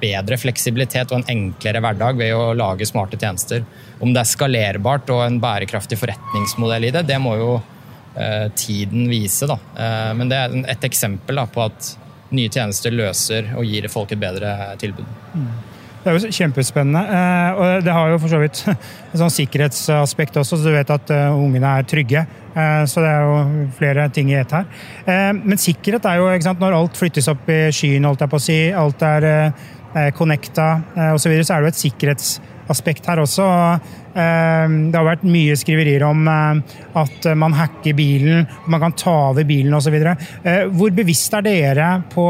bedre 0.01 0.39
fleksibilitet 0.41 1.13
og 1.13 1.21
en 1.21 1.31
enklere 1.31 1.83
hverdag 1.85 2.19
ved 2.19 2.35
å 2.35 2.55
lage 2.57 2.87
smarte 2.89 3.19
tjenester. 3.21 3.63
Om 4.03 4.15
det 4.15 4.23
er 4.23 4.31
skalerbart 4.31 5.11
og 5.15 5.23
en 5.27 5.39
bærekraftig 5.43 5.99
forretningsmodell 6.01 6.89
i 6.89 6.93
det, 6.95 7.05
det 7.11 7.21
må 7.23 7.37
jo 7.39 7.51
tiden 8.55 9.09
vise. 9.11 9.46
Da. 9.50 9.59
Eh, 9.79 10.11
men 10.18 10.31
det 10.31 10.40
er 10.40 10.57
et 10.77 10.87
eksempel 10.87 11.40
da, 11.40 11.46
på 11.50 11.64
at 11.66 11.94
nye 12.35 12.50
tjenester 12.50 12.94
løser 12.94 13.53
og 13.59 13.66
gir 13.68 13.87
folk 13.92 14.14
et 14.14 14.20
bedre 14.22 14.55
tilbud. 14.81 15.07
Mm. 15.35 15.48
Det 16.05 16.12
er 16.12 16.18
jo 16.18 16.33
kjempespennende. 16.37 17.03
Eh, 17.16 17.59
og 17.59 17.85
det 17.87 17.96
har 17.96 18.12
jo 18.12 18.22
for 18.22 18.35
så 18.35 18.40
vidt 18.42 18.62
et 19.12 19.18
sånn 19.20 19.35
sikkerhetsaspekt 19.35 20.40
også, 20.42 20.59
så 20.59 20.70
du 20.70 20.74
vet 20.77 20.94
at 20.94 21.14
ungene 21.35 21.77
er 21.81 21.87
trygge. 21.90 22.27
Så 22.55 23.03
det 23.03 23.09
er 23.11 23.24
jo 23.27 23.64
flere 23.74 24.05
ting 24.14 24.29
i 24.31 24.37
ett 24.38 24.53
her. 24.55 24.68
Men 25.35 25.59
sikkerhet 25.59 26.05
er 26.07 26.20
jo 26.20 26.29
sant, 26.44 26.61
Når 26.62 26.77
alt 26.77 27.00
flyttes 27.00 27.27
opp 27.33 27.48
i 27.50 27.57
skyen, 27.74 28.07
holdt 28.07 28.22
jeg 28.22 28.31
på 28.31 28.38
å 28.38 28.44
si, 28.44 28.59
alt 28.70 29.03
er 29.03 29.27
connecta 30.14 30.68
osv., 31.16 31.24
så, 31.24 31.33
videre, 31.33 31.48
så 31.48 31.57
er 31.57 31.64
det 31.64 31.66
jo 31.66 31.72
et 31.72 31.81
sikkerhetsaspekt 31.81 32.54
her 32.68 33.20
også. 33.22 33.46
Eh, 34.14 34.68
det 34.90 34.98
har 34.98 35.07
vært 35.09 35.27
mye 35.27 35.57
skriverier 35.59 36.05
om 36.07 36.29
eh, 36.29 36.62
at 37.00 37.27
man 37.37 37.53
hacker 37.53 37.94
bilen, 37.94 38.46
man 38.66 38.81
kan 38.81 38.92
ta 38.92 39.14
over 39.31 39.44
bilen 39.44 39.74
osv. 39.74 39.94
Eh, 39.94 40.64
hvor 40.70 40.90
bevisst 40.94 41.35
er 41.35 41.42
dere 41.42 42.03
på, 42.12 42.27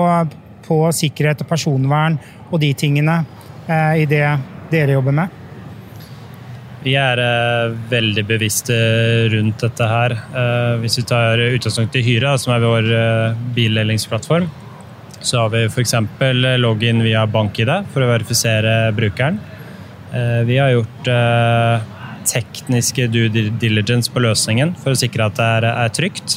på 0.65 0.81
sikkerhet 0.93 1.45
og 1.45 1.49
personvern 1.49 2.19
og 2.51 2.61
de 2.61 2.73
tingene 2.75 3.25
i 3.65 4.05
det 4.05 4.27
dere 4.69 4.93
jobber 4.93 5.15
med? 5.17 5.41
Vi 6.85 6.93
er 7.01 7.17
veldig 7.89 8.27
bevisste 8.29 8.75
rundt 9.33 9.63
dette 9.65 9.87
her. 9.89 10.13
hvis 10.83 10.99
vi 10.99 11.05
tar 11.09 11.41
utgangspunkt 11.41 11.97
i 11.97 12.03
Hyra, 12.05 12.35
som 12.37 12.53
er 12.53 12.61
vår 12.61 12.91
bildelingsplattform, 13.57 14.51
så 15.25 15.41
har 15.41 15.55
vi 15.55 15.65
f.eks. 15.65 15.95
login 16.61 17.01
via 17.03 17.25
BankID 17.25 17.73
for 17.95 18.05
å 18.05 18.11
verifisere 18.13 18.93
brukeren. 18.93 19.41
Eh, 20.15 20.43
vi 20.47 20.59
har 20.59 20.71
gjort 20.71 21.09
eh, 21.11 21.81
tekniske 22.31 23.09
due 23.11 23.29
diligence 23.59 24.13
på 24.13 24.23
løsningen 24.23 24.77
for 24.79 24.95
å 24.95 24.99
sikre 24.99 25.27
at 25.27 25.41
det 25.41 25.49
er, 25.59 25.67
er 25.73 25.95
trygt. 25.95 26.37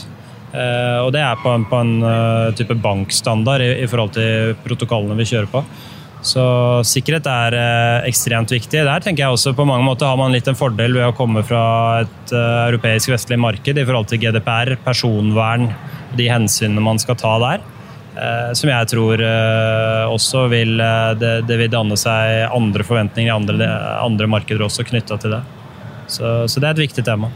Eh, 0.49 0.97
og 1.03 1.11
det 1.13 1.21
er 1.21 1.37
på 1.43 1.51
en, 1.53 1.67
på 1.69 1.83
en 1.83 1.93
type 2.57 2.79
bankstandard 2.81 3.61
i, 3.61 3.69
i, 3.83 3.85
forhold 3.89 4.15
til 4.17 4.57
protokollene 4.65 5.19
vi 5.19 5.29
kjører 5.29 5.51
på. 5.53 5.63
Så 6.27 6.43
sikkerhet 6.89 7.27
er 7.29 7.55
ekstremt 8.09 8.49
viktig. 8.51 8.81
Der 8.87 9.03
tenker 9.05 9.23
jeg 9.23 9.35
også 9.35 9.53
på 9.55 9.67
mange 9.69 9.85
måter 9.85 10.09
har 10.09 10.17
man 10.17 10.33
litt 10.33 10.49
en 10.49 10.57
fordel 10.57 10.97
ved 10.97 11.05
å 11.05 11.15
komme 11.15 11.43
fra 11.45 11.61
et 12.01 12.33
europeisk 12.33 13.13
vestlig 13.13 13.37
marked 13.39 13.77
i 13.77 13.85
forhold 13.85 14.09
til 14.09 14.23
GDPR, 14.25 14.73
personvern, 14.83 15.69
de 16.17 16.25
hensynene 16.33 16.83
man 16.83 16.99
skal 16.99 17.19
ta 17.21 17.35
der. 17.45 17.61
Eh, 18.17 18.51
som 18.58 18.69
jeg 18.71 18.89
tror 18.89 19.21
eh, 19.21 20.03
også 20.10 20.47
vil 20.49 20.80
eh, 20.82 21.12
det, 21.21 21.34
det, 21.45 21.58
vil 21.60 21.69
danne 21.69 21.97
seg 21.99 22.47
andre 22.49 22.86
forventninger 22.88 23.30
i 23.30 23.36
andre, 23.36 23.67
andre 24.01 24.30
markeder 24.32 24.65
også 24.65 24.88
knytta 24.88 25.19
til 25.21 25.36
det. 25.36 25.43
Så, 26.08 26.47
så, 26.49 26.58
det 26.58 26.69
er 26.69 26.77
et 26.77 26.86
viktig 26.88 27.06
tema. 27.06 27.30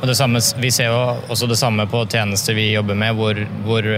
Og 0.00 0.06
det 0.08 0.14
samme, 0.16 0.40
vi 0.62 0.70
ser 0.72 0.92
jo 0.92 1.00
også 1.32 1.48
det 1.50 1.58
samme 1.60 1.88
på 1.90 2.04
tjenester 2.08 2.54
vi 2.56 2.70
jobber 2.70 2.96
med, 2.96 3.16
hvor, 3.18 3.40
hvor 3.66 3.88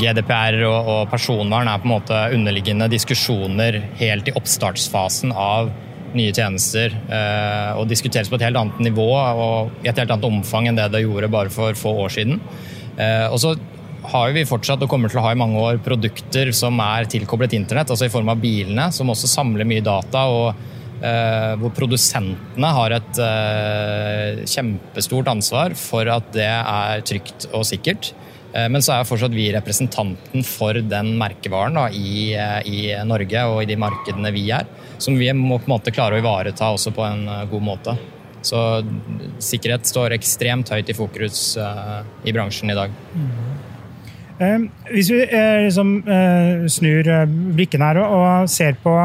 GDPR 0.00 0.58
og, 0.68 0.78
og, 0.78 1.02
personvern 1.12 1.68
er 1.70 1.82
på 1.82 1.88
en 1.88 1.94
måte 1.94 2.24
underliggende 2.34 2.88
diskusjoner 2.90 3.78
helt 4.00 4.30
i 4.30 4.34
oppstartsfasen 4.40 5.34
av 5.36 5.70
nye 6.16 6.32
tjenester. 6.34 6.96
Eh, 7.12 7.70
og 7.78 7.88
diskuteres 7.90 8.30
på 8.30 8.38
et 8.38 8.48
helt 8.48 8.58
annet 8.58 8.80
nivå 8.88 9.10
og 9.14 9.84
i 9.84 9.90
et 9.90 10.00
helt 10.00 10.10
annet 10.10 10.26
omfang 10.26 10.70
enn 10.70 10.80
det 10.80 10.90
det 10.94 11.04
gjorde 11.04 11.30
bare 11.30 11.52
for 11.54 11.76
få 11.78 11.94
år 12.06 12.16
siden. 12.16 12.40
Eh, 12.96 13.26
og 13.30 13.38
så 13.42 13.54
har 14.02 14.32
vi 14.32 14.46
fortsatt 14.48 14.82
og 14.84 14.90
kommer 14.90 15.12
til 15.12 15.20
å 15.20 15.24
ha 15.26 15.34
i 15.34 15.38
mange 15.38 15.60
år 15.60 15.80
produkter 15.84 16.52
som 16.56 16.78
er 16.84 17.08
tilkoblet 17.10 17.54
internett, 17.58 17.90
altså 17.92 18.08
i 18.08 18.12
form 18.12 18.30
av 18.32 18.40
bilene, 18.40 18.88
som 18.94 19.10
også 19.12 19.30
samler 19.30 19.68
mye 19.68 19.84
data. 19.84 20.26
og 20.30 20.68
Uh, 21.00 21.56
hvor 21.56 21.70
produsentene 21.72 22.70
har 22.76 22.92
et 22.92 23.18
uh, 23.24 24.42
kjempestort 24.44 25.30
ansvar 25.32 25.72
for 25.72 26.04
at 26.12 26.26
det 26.34 26.44
er 26.44 27.00
trygt 27.08 27.46
og 27.56 27.64
sikkert. 27.64 28.10
Uh, 28.52 28.66
men 28.68 28.84
så 28.84 28.98
er 28.98 29.08
fortsatt 29.08 29.32
vi 29.32 29.46
representanten 29.54 30.44
for 30.44 30.76
den 30.76 31.14
merkevaren 31.16 31.78
da, 31.80 31.86
i, 31.88 32.36
i, 32.68 32.82
Norge 33.08 33.46
og 33.48 33.62
i 33.62 33.70
de 33.70 33.78
markedene 33.80 34.34
vi 34.36 34.44
er. 34.52 34.68
Som 35.00 35.16
vi 35.16 35.32
må 35.32 35.56
på 35.56 35.70
en 35.70 35.78
måte 35.78 35.94
klare 35.96 36.18
å 36.18 36.20
ivareta 36.20 36.68
også 36.68 36.92
på 36.92 37.06
en 37.06 37.24
god 37.48 37.64
måte. 37.64 37.96
Så 38.44 38.60
sikkerhet 39.40 39.88
står 39.88 40.18
ekstremt 40.18 40.68
høyt 40.68 40.92
i 40.92 40.96
fokus 41.00 41.54
i 41.56 42.36
bransjen 42.36 42.72
i 42.72 42.76
dag. 42.76 42.92
Mm. 43.16 43.49
Ehm, 44.40 44.68
hvis 44.88 45.10
vi 45.12 45.20
eh, 45.20 45.66
liksom, 45.66 45.92
eh, 46.08 46.66
snur 46.72 47.08
eh, 47.08 47.26
blikken 47.56 47.84
her 47.84 48.00
og 48.06 48.48
ser 48.50 48.78
på 48.80 48.96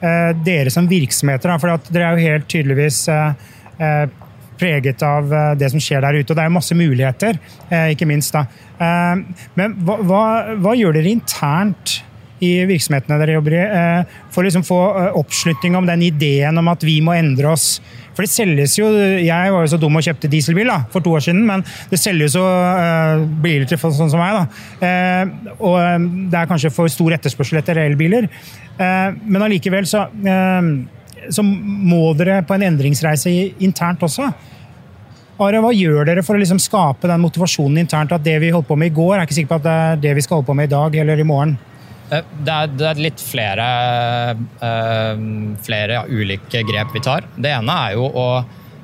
dere 0.00 0.70
som 0.72 0.86
virksomheter, 0.88 1.52
for 1.60 1.90
dere 1.92 2.06
er 2.06 2.16
jo 2.16 2.30
helt 2.30 2.46
tydeligvis 2.48 3.02
preget 4.56 5.02
av 5.04 5.28
det 5.60 5.68
som 5.68 5.82
skjer 5.82 6.00
der 6.00 6.16
ute. 6.16 6.32
Og 6.32 6.38
det 6.38 6.40
er 6.40 6.48
jo 6.48 6.54
masse 6.54 6.76
muligheter, 6.76 7.36
ikke 7.92 8.08
minst. 8.08 8.32
da. 8.32 8.46
Ehm, 8.80 9.26
men 9.60 9.74
hva, 9.84 9.98
hva, 10.00 10.22
hva 10.56 10.72
gjør 10.78 10.96
dere 10.96 11.12
internt 11.12 11.98
i 12.40 12.54
virksomhetene 12.64 13.20
dere 13.20 13.36
jobber 13.36 13.58
i, 13.58 13.62
for 14.32 14.40
å 14.40 14.48
liksom 14.48 14.64
få 14.64 14.80
oppslutning 15.20 15.76
om 15.76 15.84
den 15.90 16.06
ideen 16.08 16.56
om 16.56 16.72
at 16.72 16.88
vi 16.88 16.96
må 17.04 17.12
endre 17.18 17.52
oss? 17.52 17.74
For 18.14 18.26
det 18.26 18.32
selges 18.32 18.76
jo 18.78 18.88
Jeg 18.90 19.52
var 19.54 19.64
jo 19.64 19.70
så 19.72 19.78
dum 19.80 19.98
og 19.98 20.04
kjøpte 20.04 20.30
dieselbil 20.30 20.70
da, 20.70 20.80
for 20.92 21.04
to 21.04 21.14
år 21.16 21.24
siden, 21.24 21.42
men 21.46 21.64
det 21.90 22.00
selges 22.00 22.36
jo 22.38 22.44
uh, 22.44 23.22
biler 23.42 23.68
til 23.68 23.80
sånn 23.80 24.12
som 24.12 24.20
meg. 24.20 24.36
da. 24.36 24.44
Uh, 24.80 25.56
og 25.58 25.76
eh, 25.80 26.06
det 26.32 26.40
er 26.40 26.48
kanskje 26.50 26.72
for 26.74 26.90
stor 26.92 27.16
etterspørsel 27.16 27.60
etter 27.60 27.80
elbiler. 27.84 28.28
Uh, 28.80 29.16
men 29.24 29.44
allikevel 29.44 29.88
så, 29.88 30.06
så 31.30 31.44
må 31.44 32.14
dere 32.18 32.40
på 32.46 32.56
en 32.56 32.66
endringsreise 32.70 33.32
internt 33.62 34.02
også. 34.06 34.30
Are, 35.40 35.60
hva 35.64 35.70
gjør 35.72 36.04
dere 36.04 36.24
for 36.24 36.36
å 36.36 36.40
liksom 36.40 36.60
skape 36.60 37.08
den 37.08 37.22
motivasjonen 37.22 37.80
internt 37.80 38.12
at 38.12 38.24
det 38.24 38.36
vi 38.42 38.52
holdt 38.52 38.68
på 38.68 38.76
med 38.76 38.90
i 38.90 38.96
går, 38.96 39.14
er 39.16 39.24
ikke 39.24 39.38
sikker 39.38 39.54
på 39.54 39.60
at 39.62 39.66
det 39.66 39.76
er 39.80 40.02
det 40.02 40.16
vi 40.18 40.24
skal 40.26 40.40
holde 40.40 40.50
på 40.50 40.56
med 40.58 40.68
i 40.68 40.74
dag 40.74 40.98
eller 41.00 41.22
i 41.22 41.26
morgen? 41.26 41.56
Eh, 42.10 42.32
det 42.44 42.54
er, 42.54 42.72
det 42.74 42.88
er, 42.90 43.02
litt 43.08 43.22
flere, 43.22 43.66
uh, 44.62 45.26
flere 45.62 46.04
ulike 46.10 46.64
grep 46.66 46.96
vi 46.96 47.04
tar. 47.04 47.28
Det 47.36 47.54
ene 47.54 47.76
er 47.86 47.98
jo 47.98 48.08
å 48.10 48.26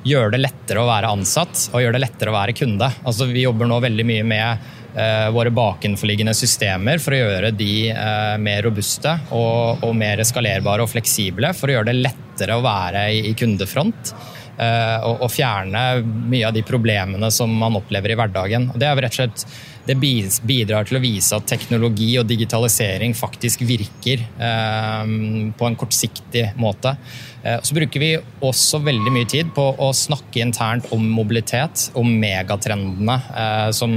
gjøre 0.07 0.35
det 0.35 0.41
lettere 0.43 0.81
å 0.81 0.87
være 0.87 1.11
ansatt 1.11 1.67
og 1.73 1.83
gjøre 1.83 1.97
det 1.97 2.03
lettere 2.05 2.31
å 2.31 2.37
være 2.37 2.55
kunde. 2.57 2.89
Altså, 3.03 3.27
vi 3.29 3.43
jobber 3.43 3.69
nå 3.69 3.79
veldig 3.83 4.05
mye 4.07 4.25
med 4.27 4.67
eh, 4.95 5.27
våre 5.35 5.51
bakenforliggende 5.51 6.35
systemer 6.37 7.01
for 7.03 7.15
å 7.15 7.21
gjøre 7.21 7.51
de 7.57 7.89
eh, 7.91 8.35
mer 8.41 8.63
robuste 8.67 9.17
og, 9.35 9.83
og, 9.83 9.93
mer 9.97 10.23
skalerbare 10.27 10.85
og 10.85 10.91
fleksible. 10.91 11.51
For 11.57 11.69
å 11.69 11.77
gjøre 11.77 11.91
det 11.91 11.99
lettere 11.99 12.57
å 12.57 12.65
være 12.65 13.07
i, 13.17 13.23
i 13.31 13.35
kundefront. 13.37 14.13
Eh, 14.57 14.97
og, 15.05 15.25
og, 15.25 15.31
fjerne 15.33 15.83
mye 16.03 16.47
av 16.47 16.55
de 16.55 16.63
problemene 16.65 17.31
som 17.33 17.51
man 17.53 17.77
opplever 17.77 18.13
i 18.13 18.19
hverdagen. 18.19 18.71
Og 18.73 18.79
det 18.81 18.89
er 18.89 19.03
rett 19.05 19.17
og 19.17 19.21
slett 19.21 19.47
det 19.87 19.95
bidrar 19.99 20.87
til 20.87 20.99
å 20.99 21.03
vise 21.03 21.37
at 21.37 21.47
teknologi 21.47 22.09
og 22.19 22.27
digitalisering 22.27 23.15
faktisk 23.15 23.63
virker 23.67 24.23
eh, 24.23 25.13
på 25.57 25.67
en 25.69 25.79
kortsiktig 25.79 26.49
måte. 26.59 26.97
Eh, 27.47 27.59
så 27.63 27.75
bruker 27.75 28.03
vi 28.03 28.13
også 28.43 28.81
veldig 28.83 29.13
mye 29.13 29.27
tid 29.29 29.51
på 29.55 29.69
å 29.79 29.91
snakke 29.95 30.41
internt 30.43 30.89
om 30.95 31.05
mobilitet, 31.15 31.89
om 31.97 32.09
megatrendene 32.19 33.19
eh, 33.31 33.69
som 33.75 33.93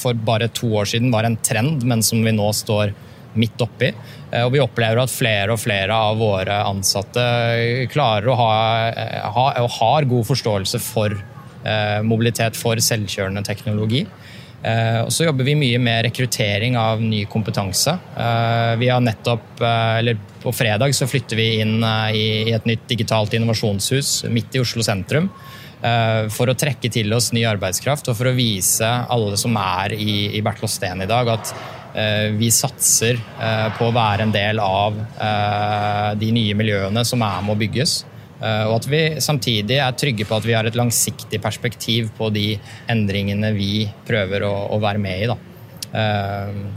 for 0.00 0.16
bare 0.16 0.48
to 0.56 0.70
år 0.80 0.88
siden 0.88 1.10
var 1.12 1.26
en 1.28 1.38
trend, 1.44 1.84
men 1.84 2.04
som 2.04 2.22
vi 2.24 2.32
nå 2.32 2.50
står 2.56 2.92
midt 3.40 3.62
oppi. 3.62 3.92
Eh, 4.30 4.44
og 4.44 4.52
vi 4.54 4.62
opplever 4.62 5.00
at 5.00 5.12
flere 5.12 5.56
og 5.56 5.62
flere 5.62 5.96
av 6.10 6.20
våre 6.20 6.60
ansatte 6.66 7.24
klarer 7.92 8.28
å 8.28 8.38
ha, 8.40 8.54
ha 9.36 9.46
og 9.64 9.76
har 9.80 10.10
god 10.10 10.32
forståelse 10.32 10.82
for 10.84 11.20
mobilitet 12.00 12.56
for 12.56 12.80
selvkjørende 12.80 13.42
teknologi. 13.44 14.06
Eh, 14.62 15.00
og 15.06 15.12
så 15.12 15.24
jobber 15.24 15.46
vi 15.46 15.56
mye 15.56 15.78
med 15.80 16.04
rekruttering 16.04 16.76
av 16.76 17.00
ny 17.00 17.22
kompetanse. 17.32 17.94
Eh, 17.96 18.74
vi 18.80 18.90
har 18.92 19.00
nettopp, 19.00 19.60
eh, 19.60 19.98
eller 19.98 20.18
På 20.40 20.52
fredag 20.56 20.94
så 20.94 21.04
flytter 21.04 21.36
vi 21.36 21.60
inn 21.60 21.84
i, 21.84 22.50
et 22.50 22.64
nytt 22.64 22.88
digitalt 22.88 23.34
innovasjonshus 23.36 24.24
midt 24.32 24.54
i 24.56 24.60
Oslo 24.62 24.80
sentrum. 24.82 25.28
For 26.32 26.48
å 26.48 26.54
trekke 26.56 26.90
til 26.90 27.12
oss 27.12 27.30
ny 27.32 27.42
arbeidskraft 27.44 28.08
og 28.08 28.16
for 28.16 28.30
å 28.30 28.32
vise 28.34 28.88
alle 28.88 29.36
som 29.36 29.54
er 29.60 29.92
i, 29.92 30.40
Steen 30.66 31.02
i 31.02 31.06
dag, 31.06 31.28
at 31.28 31.52
vi 32.38 32.48
satser 32.48 33.20
på 33.76 33.84
å 33.84 33.92
være 33.92 34.22
en 34.22 34.32
del 34.32 34.58
av 34.60 34.96
de 36.16 36.32
nye 36.32 36.54
miljøene 36.54 37.04
som 37.04 37.20
er 37.20 37.42
med 37.42 37.52
å 37.54 37.60
bygges. 37.60 38.06
Og 38.40 38.72
at 38.78 38.86
vi 38.88 39.00
samtidig 39.20 39.76
er 39.84 39.96
trygge 40.00 40.24
på 40.24 40.38
at 40.38 40.46
vi 40.48 40.54
har 40.56 40.64
et 40.64 40.78
langsiktig 40.78 41.42
perspektiv 41.44 42.08
på 42.16 42.30
de 42.32 42.54
endringene 42.88 43.50
vi 43.52 43.84
prøver 44.08 44.46
å, 44.48 44.54
å 44.72 44.78
være 44.80 45.02
med 45.02 45.26
i. 45.26 45.28
Da. 45.28 45.36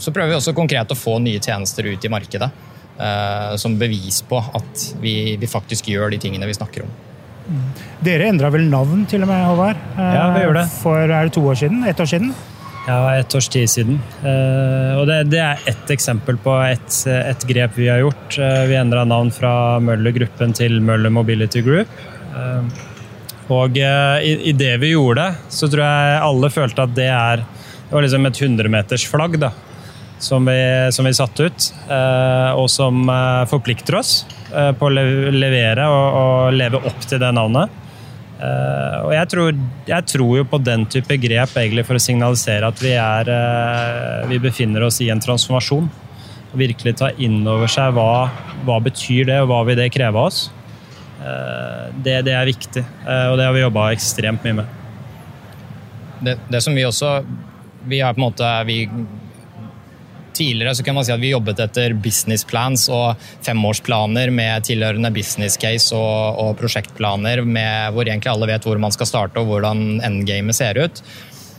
Så 0.04 0.12
prøver 0.12 0.34
vi 0.34 0.40
også 0.42 0.56
konkret 0.58 0.92
å 0.92 0.98
få 1.00 1.16
nye 1.24 1.40
tjenester 1.40 1.88
ut 1.88 2.04
i 2.04 2.12
markedet. 2.12 2.52
Som 3.64 3.80
bevis 3.80 4.20
på 4.28 4.44
at 4.44 4.86
vi, 5.00 5.38
vi 5.40 5.48
faktisk 5.48 5.88
gjør 5.94 6.12
de 6.12 6.20
tingene 6.26 6.52
vi 6.52 6.58
snakker 6.60 6.84
om. 6.84 6.92
Dere 8.04 8.28
endra 8.32 8.50
vel 8.54 8.66
navn 8.72 9.06
til 9.10 9.24
og 9.26 9.30
med, 9.30 9.44
Håvard? 9.48 9.80
Ja, 9.98 10.26
vi 10.36 10.44
gjør 10.46 10.58
det. 10.60 10.66
Eh, 10.68 10.76
for 10.84 11.04
er 11.04 11.28
det 11.28 11.34
to 11.36 11.44
år 11.48 11.60
siden? 11.60 11.84
Ett 11.88 12.00
år 12.00 12.10
siden? 12.10 12.34
Ja, 12.84 12.98
et 13.16 13.36
års 13.36 13.48
tid 13.48 13.70
siden. 13.72 14.00
Uh, 14.24 15.00
og 15.00 15.08
det, 15.08 15.20
det, 15.32 15.40
er 15.40 15.68
ett 15.72 15.92
eksempel 15.94 16.38
på 16.44 16.56
et, 16.66 16.98
et, 17.08 17.46
grep 17.48 17.78
vi 17.80 17.88
har 17.88 18.02
gjort. 18.04 18.36
Uh, 18.36 18.66
vi 18.68 18.76
endra 18.76 19.06
navn 19.08 19.32
fra 19.32 19.80
Møller-gruppen 19.84 20.56
til 20.58 20.82
Møller 20.84 21.14
Mobility 21.14 21.64
Group. 21.64 21.92
Uh, 22.36 22.68
og 23.54 23.76
i, 23.78 24.34
i, 24.50 24.54
det 24.56 24.78
vi 24.82 24.94
gjorde, 24.94 25.26
så 25.52 25.68
tror 25.68 25.84
jeg 25.84 26.22
alle 26.26 26.50
følte 26.52 26.86
at 26.88 26.94
det 26.96 27.10
er 27.12 27.44
det 27.44 27.92
var 27.92 28.06
liksom 28.06 28.26
et 28.26 28.40
100-metersflagg 28.40 29.36
som 30.24 30.48
vi, 30.48 30.56
som 30.96 31.06
vi 31.06 31.12
satte 31.14 31.46
ut, 31.46 31.66
og 32.56 32.70
som 32.72 33.04
forplikter 33.52 34.00
oss. 34.00 34.14
Eh, 34.54 34.72
på 34.78 34.86
å 34.90 34.94
levere 35.34 35.88
og, 35.90 36.18
og 36.20 36.58
leve 36.58 36.82
opp 36.86 37.08
til 37.08 37.22
det 37.22 37.32
navnet. 37.34 37.82
Uh, 38.44 38.98
og 39.06 39.12
jeg 39.14 39.28
tror, 39.32 39.60
jeg 39.88 40.06
tror, 40.10 40.32
jo 40.40 40.46
på 40.52 40.58
den 40.60 40.84
type 40.92 41.16
grep 41.22 41.54
egentlig 41.60 41.86
for 41.88 41.96
å 41.96 42.02
signalisere 42.02 42.68
at 42.68 42.82
vi, 42.84 42.92
er, 43.00 43.30
uh, 43.30 44.26
vi 44.28 44.40
befinner 44.44 44.84
oss 44.84 45.00
i 45.06 45.08
en 45.14 45.22
transformasjon. 45.24 45.88
Og 46.52 46.58
virkelig 46.60 46.98
ta 47.00 47.14
inn 47.24 47.40
over 47.48 47.72
seg 47.72 47.96
hva, 47.96 48.28
hva 48.68 48.82
betyr 48.84 49.30
det, 49.30 49.40
og 49.46 49.50
hva 49.54 49.62
vil 49.70 49.80
det 49.80 49.88
kreve 49.96 50.20
av 50.20 50.28
oss. 50.28 50.44
Uh, 51.22 51.88
det, 52.04 52.20
det, 52.28 52.36
er 52.36 52.50
viktig, 52.50 52.84
og 52.84 53.38
det 53.40 53.48
har 53.48 53.56
vi 53.56 53.64
jobba 53.64 53.92
ekstremt 53.96 54.44
mye 54.44 54.60
med. 54.60 54.80
Det, 56.24 56.38
det, 56.52 56.60
som 56.64 56.76
vi 56.76 56.86
også 56.88 57.18
Vi 57.88 57.98
har 58.00 58.14
på 58.16 58.22
en 58.22 58.24
måte 58.30 58.50
vi 58.68 58.78
Tidligere 60.34 60.74
så 60.76 60.86
kan 60.86 60.98
man 60.98 61.06
si 61.06 61.14
at 61.14 61.22
vi 61.22 61.34
jobbet 61.34 61.60
etter 61.62 61.94
business 61.94 62.46
plans 62.50 62.88
og 62.94 63.20
femårsplaner 63.46 64.32
med 64.34 64.66
tilhørende 64.66 65.12
business 65.14 65.60
case 65.62 65.94
og, 65.94 66.40
og 66.42 66.56
prosjektplaner 66.62 67.44
med, 67.46 67.94
hvor 67.94 68.08
egentlig 68.08 68.32
alle 68.34 68.50
vet 68.50 68.66
hvor 68.66 68.82
man 68.82 68.96
skal 68.96 69.10
starte 69.10 69.42
og 69.42 69.52
hvordan 69.52 70.02
endgamet 70.06 70.58
ser 70.58 70.82
ut. 70.82 71.04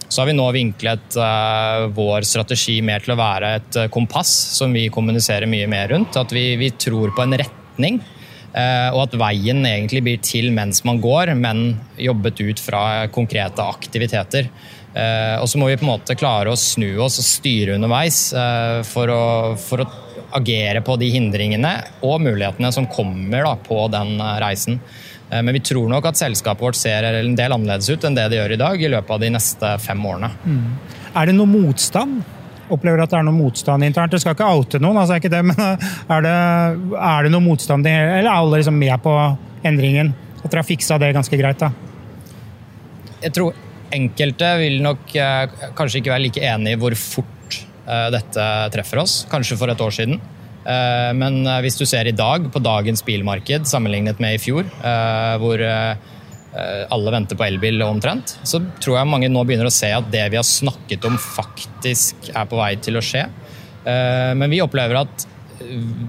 Så 0.08 0.22
har 0.22 0.28
vi 0.28 0.36
nå 0.36 0.44
vinklet 0.54 1.16
uh, 1.18 1.88
vår 1.94 2.26
strategi 2.28 2.76
mer 2.84 3.02
til 3.02 3.14
å 3.14 3.18
være 3.18 3.54
et 3.58 3.78
uh, 3.80 3.88
kompass 3.92 4.30
som 4.58 4.74
vi 4.74 4.84
kommuniserer 4.92 5.48
mye 5.50 5.66
mer 5.70 5.88
rundt. 5.90 6.18
At 6.20 6.34
vi, 6.34 6.52
vi 6.60 6.68
tror 6.70 7.14
på 7.16 7.24
en 7.24 7.34
retning. 7.40 7.98
Uh, 8.54 8.94
og 8.94 9.00
at 9.08 9.16
veien 9.18 9.64
egentlig 9.66 10.04
blir 10.06 10.20
til 10.22 10.52
mens 10.54 10.84
man 10.86 11.00
går, 11.02 11.32
men 11.34 11.80
jobbet 11.98 12.44
ut 12.44 12.62
fra 12.62 12.84
konkrete 13.14 13.64
aktiviteter. 13.66 14.52
Eh, 14.94 15.36
og 15.42 15.48
så 15.50 15.58
må 15.58 15.66
vi 15.66 15.78
på 15.78 15.82
en 15.86 15.90
måte 15.90 16.14
klare 16.14 16.52
å 16.52 16.58
snu 16.58 17.00
oss 17.02 17.18
og 17.18 17.26
styre 17.26 17.74
underveis 17.74 18.28
eh, 18.38 18.80
for 18.86 19.10
å, 19.10 19.24
for 19.58 19.82
å 19.82 19.88
agere 20.38 20.82
på 20.86 20.94
de 21.00 21.08
hindringene 21.14 21.72
og 22.06 22.22
mulighetene 22.22 22.70
som 22.74 22.86
kommer 22.90 23.42
da, 23.46 23.56
på 23.58 23.80
den 23.90 24.14
eh, 24.20 24.38
reisen. 24.44 24.78
Men 25.34 25.56
vi 25.56 25.62
tror 25.64 25.88
nok 25.90 26.04
at 26.06 26.18
selskapet 26.20 26.62
vårt 26.62 26.76
ser 26.78 27.02
en 27.08 27.32
del 27.34 27.50
annerledes 27.56 27.88
ut 27.90 28.04
enn 28.06 28.14
det 28.14 28.28
det 28.30 28.36
gjør 28.38 28.52
i 28.54 28.58
dag 28.60 28.82
i 28.84 28.90
løpet 28.92 29.14
av 29.16 29.22
de 29.22 29.30
neste 29.34 29.70
fem 29.82 30.04
årene. 30.06 30.28
Mm. 30.44 30.66
Er 31.16 31.26
det 31.26 31.34
noe 31.34 31.50
motstand? 31.50 32.20
Opplever 32.68 33.00
du 33.00 33.04
at 33.06 33.10
det 33.10 33.18
er 33.18 33.26
noe 33.26 33.34
motstand 33.34 33.86
internt? 33.88 34.14
Du 34.14 34.20
skal 34.22 34.36
ikke 34.36 34.52
oute 34.60 34.78
noen, 34.84 35.00
altså 35.00 35.16
ikke 35.18 35.32
det, 35.32 35.40
men 35.48 35.58
er 35.64 36.26
det, 36.28 36.36
er 37.00 37.26
det 37.26 37.32
noe 37.34 37.42
motstand, 37.42 37.88
eller 37.88 38.28
er 38.28 38.30
alle 38.30 38.60
liksom 38.60 38.78
med 38.78 38.94
på 39.02 39.16
endringen? 39.66 40.12
At 40.44 40.52
dere 40.52 40.62
har 40.62 40.68
fiksa 40.68 41.00
det 41.02 41.10
ganske 41.16 41.40
greit? 41.40 41.64
da? 41.64 41.72
Jeg 43.24 43.34
tror 43.40 43.56
Enkelte 43.92 44.48
vil 44.62 44.80
nok 44.84 45.12
eh, 45.18 45.50
kanskje 45.76 46.00
ikke 46.00 46.14
være 46.14 46.24
like 46.26 46.46
enig 46.46 46.74
i 46.74 46.80
hvor 46.80 46.96
fort 46.98 47.58
eh, 47.84 48.08
dette 48.14 48.46
treffer 48.74 49.02
oss. 49.04 49.22
Kanskje 49.30 49.58
for 49.60 49.72
et 49.72 49.84
år 49.84 49.94
siden. 49.94 50.18
Eh, 50.64 51.10
men 51.18 51.42
hvis 51.64 51.78
du 51.80 51.84
ser 51.88 52.08
i 52.08 52.16
dag, 52.16 52.48
på 52.52 52.62
dagens 52.64 53.04
bilmarked 53.06 53.68
sammenlignet 53.68 54.22
med 54.22 54.38
i 54.38 54.42
fjor, 54.42 54.68
hvor 55.42 55.64
alle 56.94 57.10
venter 57.10 57.34
på 57.34 57.42
elbil 57.48 57.82
omtrent, 57.82 58.36
så 58.46 58.60
tror 58.78 59.00
jeg 59.00 59.10
mange 59.10 59.26
nå 59.26 59.40
begynner 59.42 59.66
å 59.66 59.74
se 59.74 59.88
at 59.90 60.06
det 60.12 60.22
vi 60.30 60.38
har 60.38 60.46
snakket 60.46 61.02
om, 61.08 61.16
faktisk 61.18 62.28
er 62.30 62.46
på 62.46 62.60
vei 62.60 62.76
til 62.78 63.00
å 63.00 63.02
skje. 63.02 63.24
Men 64.38 64.52
vi 64.52 64.60
opplever 64.62 65.00
at 65.00 65.24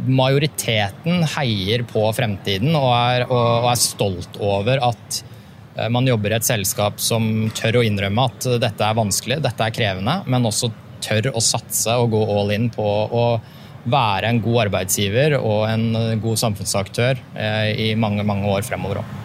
majoriteten 0.06 1.26
heier 1.34 1.82
på 1.90 2.06
fremtiden 2.14 2.78
og 2.78 2.92
er, 2.94 3.26
og 3.26 3.72
er 3.72 3.82
stolt 3.82 4.38
over 4.38 4.84
at 4.86 5.24
man 5.92 6.08
jobber 6.08 6.32
i 6.32 6.38
et 6.38 6.48
selskap 6.48 7.02
som 7.04 7.50
tør 7.58 7.82
å 7.82 7.84
innrømme 7.84 8.30
at 8.30 8.48
dette 8.64 8.86
er 8.86 8.96
vanskelig, 8.96 9.42
dette 9.44 9.66
er 9.66 9.74
krevende, 9.76 10.22
men 10.32 10.48
også 10.48 10.70
tør 11.04 11.34
å 11.36 11.44
satse 11.44 11.94
og 12.00 12.14
gå 12.16 12.22
all 12.38 12.54
in 12.56 12.70
på 12.74 12.86
å 12.86 13.26
være 13.86 14.32
en 14.32 14.42
god 14.42 14.66
arbeidsgiver 14.66 15.38
og 15.38 15.68
en 15.70 16.18
god 16.22 16.42
samfunnsaktør 16.42 17.20
eh, 17.38 17.70
i 17.90 17.92
mange 18.00 18.26
mange 18.26 18.50
år 18.50 18.66
fremover 18.66 19.04
òg. 19.04 19.22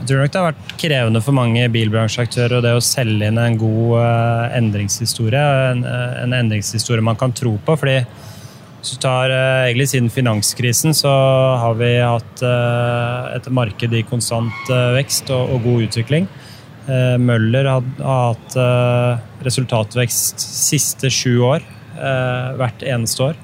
Jeg 0.00 0.08
tror 0.08 0.22
nok 0.22 0.32
det 0.32 0.40
har 0.40 0.48
vært 0.48 0.74
krevende 0.80 1.20
for 1.24 1.36
mange 1.36 1.66
bilbransjeaktører 1.72 2.62
det 2.64 2.72
å 2.76 2.84
selge 2.84 3.28
inn 3.28 3.40
en 3.40 3.58
god 3.60 3.96
eh, 4.00 4.58
endringshistorie. 4.60 5.42
En, 5.72 5.84
en 5.84 6.36
endringshistorie 6.38 7.04
man 7.04 7.18
kan 7.20 7.34
tro 7.36 7.56
på. 7.64 7.76
fordi 7.76 7.98
hvis 8.80 8.96
du 8.96 9.00
tar 9.02 9.28
eh, 9.28 9.66
egentlig 9.68 9.90
Siden 9.90 10.08
finanskrisen 10.12 10.94
så 10.96 11.10
har 11.60 11.74
vi 11.76 11.90
hatt 12.00 12.42
eh, 12.44 13.34
et 13.36 13.48
marked 13.52 13.92
i 13.92 14.00
konstant 14.08 14.72
eh, 14.72 14.94
vekst 14.96 15.28
og, 15.36 15.52
og 15.54 15.66
god 15.68 15.88
utvikling. 15.88 16.30
Møller 16.90 17.68
har, 17.68 17.84
hatt 18.02 18.54
resultatvekst 19.46 20.40
siste 20.42 21.10
sju 21.12 21.36
år, 21.46 21.62
hvert 22.58 22.82
eneste 22.82 23.28
år. 23.28 23.36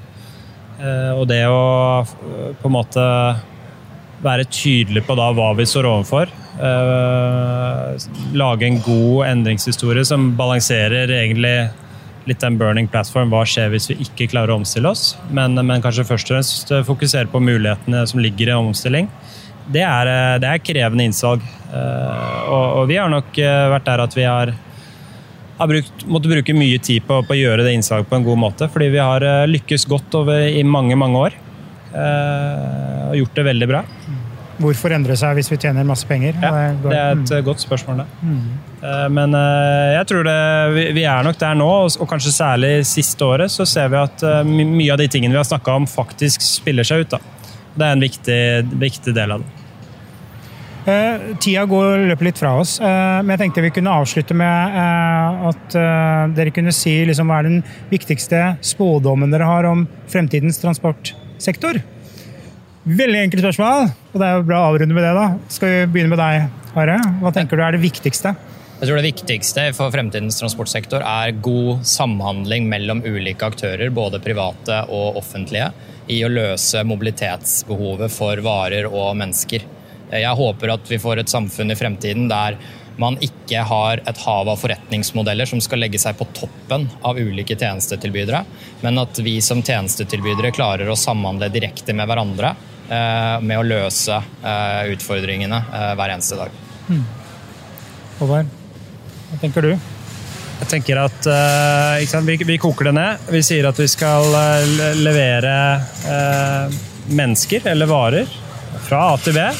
Og 1.20 1.28
det 1.30 1.44
å 1.46 1.60
på 2.08 2.66
en 2.66 2.74
måte 2.74 3.04
være 4.24 4.48
tydelig 4.50 5.04
på 5.06 5.14
da 5.20 5.28
hva 5.36 5.52
vi 5.60 5.68
står 5.68 5.86
overfor. 5.92 6.32
Lage 8.34 8.66
en 8.66 8.80
god 8.88 9.28
endringshistorie 9.28 10.02
som 10.08 10.32
balanserer 10.40 11.12
egentlig 11.20 11.54
litt 12.26 12.42
den 12.42 12.58
burning 12.58 12.88
platform. 12.90 13.30
Hva 13.32 13.44
skjer 13.48 13.70
hvis 13.72 13.90
vi 13.92 13.98
ikke 14.04 14.28
klarer 14.32 14.54
å 14.54 14.60
omstille 14.60 14.90
oss? 14.90 15.14
Men, 15.30 15.54
men 15.54 15.82
kanskje 15.84 16.06
først 16.08 16.30
og 16.30 16.36
fremst 16.36 16.72
fokusere 16.88 17.30
på 17.32 17.42
mulighetene 17.42 18.02
som 18.10 18.22
ligger 18.22 18.52
i 18.52 18.56
omstilling. 18.58 19.10
Det 19.66 19.82
er, 19.82 20.10
eh, 20.10 20.36
det 20.42 20.50
er 20.50 20.62
krevende 20.62 21.06
innsalg. 21.08 21.42
Eh, 21.42 22.42
og, 22.46 22.66
og, 22.80 22.84
vi 22.90 22.98
har 23.00 23.10
nok 23.10 23.38
eh, 23.42 23.64
vært 23.72 23.88
der 23.88 24.02
at 24.04 24.14
vi 24.14 24.26
har, 24.26 24.52
har 25.58 25.70
brukt, 25.70 26.06
måttet 26.06 26.36
bruke 26.36 26.56
mye 26.56 26.78
tid 26.78 27.06
på, 27.08 27.18
på, 27.26 27.34
å 27.34 27.40
gjøre 27.40 27.66
det 27.66 27.74
innsalget 27.78 28.10
på 28.10 28.20
en 28.20 28.26
god 28.26 28.42
måte. 28.44 28.70
Fordi 28.72 28.92
vi 28.94 29.02
har 29.02 29.26
lykkes 29.50 29.88
godt 29.90 30.20
over 30.22 30.46
i 30.46 30.62
mange, 30.66 30.98
mange 30.98 31.26
år. 31.28 31.42
Og 31.96 33.14
gjort 33.16 33.38
det 33.38 33.44
veldig 33.46 33.66
bra. 33.70 33.80
Hvorfor 34.60 34.92
endre 34.96 35.16
seg 35.20 35.36
hvis 35.36 35.48
vi 35.52 35.58
tjener 35.60 35.84
masse 35.86 36.08
penger? 36.08 36.36
Ja, 36.40 36.50
det 36.80 36.92
er 36.96 37.14
et 37.14 37.30
mm. 37.30 37.44
godt 37.44 37.62
spørsmål, 37.64 38.02
det. 38.02 38.06
Mm. 38.24 38.44
Men 39.10 39.34
jeg 39.34 40.06
tror 40.10 40.26
det, 40.26 40.92
vi 40.94 41.02
er 41.08 41.24
nok 41.26 41.38
der 41.40 41.56
nå, 41.58 41.68
og 41.86 42.08
kanskje 42.10 42.34
særlig 42.34 42.70
siste 42.86 43.24
året, 43.26 43.50
så 43.50 43.66
ser 43.66 43.88
vi 43.90 43.98
at 43.98 44.22
mye 44.46 44.92
av 44.94 45.00
de 45.00 45.08
tingene 45.10 45.34
vi 45.34 45.40
har 45.40 45.48
snakka 45.48 45.74
om, 45.80 45.88
faktisk 45.90 46.44
spiller 46.44 46.86
seg 46.86 47.02
ut. 47.02 47.16
Da. 47.16 47.50
Det 47.76 47.86
er 47.86 47.96
en 47.96 48.04
viktig, 48.04 48.40
viktig 48.78 49.14
del 49.16 49.34
av 49.36 49.42
det. 49.42 49.64
Uh, 50.86 51.34
tida 51.42 51.64
går 51.66 52.04
løper 52.12 52.28
litt 52.28 52.38
fra 52.38 52.52
oss, 52.60 52.76
men 52.78 53.32
jeg 53.34 53.40
tenkte 53.42 53.64
vi 53.64 53.72
kunne 53.74 53.96
avslutte 53.96 54.36
med 54.38 54.78
at 55.50 55.80
dere 56.36 56.54
kunne 56.54 56.74
si 56.76 56.94
liksom, 57.08 57.26
hva 57.26 57.40
er 57.42 57.50
den 57.50 57.60
viktigste 57.90 58.44
spådommen 58.62 59.34
dere 59.34 59.50
har 59.50 59.66
om 59.66 59.82
fremtidens 60.12 60.62
transportsektor. 60.62 61.82
Veldig 62.86 63.18
enkelt 63.24 63.42
spørsmål, 63.42 63.88
og 64.12 64.20
det 64.22 64.26
er 64.28 64.36
jo 64.38 64.46
bra 64.46 64.60
å 64.62 64.66
avrunde 64.70 64.94
med 64.94 65.02
det. 65.02 65.14
da. 65.16 65.26
Skal 65.50 65.72
vi 65.72 65.86
begynne 65.90 66.12
med 66.12 66.22
deg, 66.22 66.46
Are? 66.78 67.00
Hva 67.18 67.32
tenker 67.34 67.58
du 67.58 67.64
er 67.66 67.74
det 67.74 67.82
viktigste? 67.82 68.36
Jeg 68.76 68.90
tror 68.90 68.98
Det 68.98 69.08
viktigste 69.08 69.62
for 69.72 69.92
fremtidens 69.92 70.36
transportsektor 70.36 71.00
er 71.00 71.38
god 71.40 71.84
samhandling 71.88 72.66
mellom 72.68 73.00
ulike 73.06 73.48
aktører, 73.48 73.88
både 73.88 74.20
private 74.20 74.82
og 74.92 75.16
offentlige, 75.16 75.70
i 76.12 76.18
å 76.22 76.28
løse 76.28 76.82
mobilitetsbehovet 76.84 78.12
for 78.12 78.42
varer 78.44 78.84
og 78.90 79.14
mennesker. 79.16 79.64
Jeg 80.12 80.38
håper 80.38 80.74
at 80.74 80.90
vi 80.92 80.98
får 81.00 81.22
et 81.22 81.32
samfunn 81.32 81.72
i 81.72 81.78
fremtiden 81.78 82.28
der 82.28 82.58
man 83.00 83.16
ikke 83.24 83.64
har 83.64 84.02
et 84.08 84.20
hav 84.26 84.48
av 84.52 84.60
forretningsmodeller 84.60 85.48
som 85.48 85.60
skal 85.64 85.80
legge 85.80 86.00
seg 86.00 86.16
på 86.20 86.28
toppen 86.36 86.86
av 87.00 87.16
ulike 87.16 87.56
tjenestetilbydere, 87.56 88.42
men 88.84 89.00
at 89.00 89.20
vi 89.24 89.38
som 89.44 89.64
tjenestetilbydere 89.64 90.52
klarer 90.56 90.92
å 90.92 91.00
samhandle 91.00 91.48
direkte 91.52 91.96
med 91.96 92.12
hverandre 92.12 92.52
eh, 92.52 93.40
med 93.40 93.56
å 93.56 93.66
løse 93.66 94.20
eh, 94.20 94.92
utfordringene 94.92 95.64
eh, 95.64 95.90
hver 95.96 96.16
eneste 96.16 96.40
dag. 96.44 96.62
Mm. 96.92 97.04
Håvard, 98.20 98.54
hva 99.30 99.40
tenker 99.42 99.68
du? 99.68 99.72
Jeg 100.56 100.68
tenker 100.70 101.02
at 101.02 101.26
uh, 101.28 102.20
vi, 102.24 102.38
vi, 102.48 102.58
koker 102.58 102.88
det 102.88 102.96
ned. 102.96 103.30
Vi 103.34 103.42
sier 103.44 103.68
at 103.68 103.78
vi 103.80 103.88
skal 103.92 104.30
uh, 104.32 104.92
levere 104.96 105.56
uh, 106.08 106.76
mennesker 107.12 107.68
eller 107.68 107.90
varer 107.90 108.38
fra 108.86 109.10
A 109.12 109.18
til 109.20 109.36
B 109.36 109.50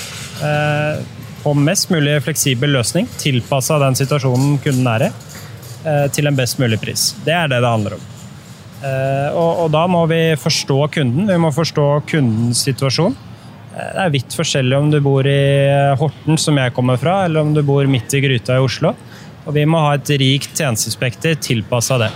Eh, 0.42 1.05
på 1.42 1.55
mest 1.55 1.90
mulig 1.90 2.22
fleksibel 2.22 2.72
løsning, 2.74 3.07
tilpassa 3.20 3.79
den 3.79 3.96
situasjonen 3.96 4.59
kunden 4.64 4.88
er 4.90 5.07
i, 5.07 5.11
eh, 5.87 6.07
til 6.12 6.26
en 6.26 6.37
best 6.37 6.59
mulig 6.59 6.81
pris. 6.81 7.14
Det 7.24 7.33
er 7.33 7.48
det 7.48 7.61
det 7.62 7.70
handler 7.70 7.94
om. 7.94 8.05
Eh, 8.83 9.31
og, 9.33 9.62
og, 9.64 9.70
da 9.72 9.87
må 9.87 10.05
vi 10.11 10.37
forstå 10.37 10.88
kunden. 10.92 11.31
Vi 11.31 11.38
må 11.38 11.52
forstå 11.55 11.87
kundens 12.11 12.64
situasjon. 12.66 13.16
Det 13.76 14.02
er 14.02 14.12
vidt 14.12 14.33
forskjellig 14.33 14.76
om 14.76 14.90
du 14.90 15.00
bor 15.05 15.26
i 15.29 15.96
Horten, 16.00 16.38
som 16.40 16.57
jeg 16.57 16.72
kommer 16.72 16.96
fra, 16.96 17.24
eller 17.26 17.44
om 17.44 17.52
du 17.55 17.62
bor 17.62 17.85
midt 17.87 18.14
i 18.16 18.22
gryta 18.24 18.57
i 18.57 18.64
Oslo. 18.64 18.94
Og 19.46 19.54
vi 19.54 19.66
må 19.68 19.80
ha 19.82 19.94
et 19.94 20.11
rikt 20.18 20.59
tjenestespekter 20.59 21.38
tilpassa 21.38 22.00
det. 22.02 22.12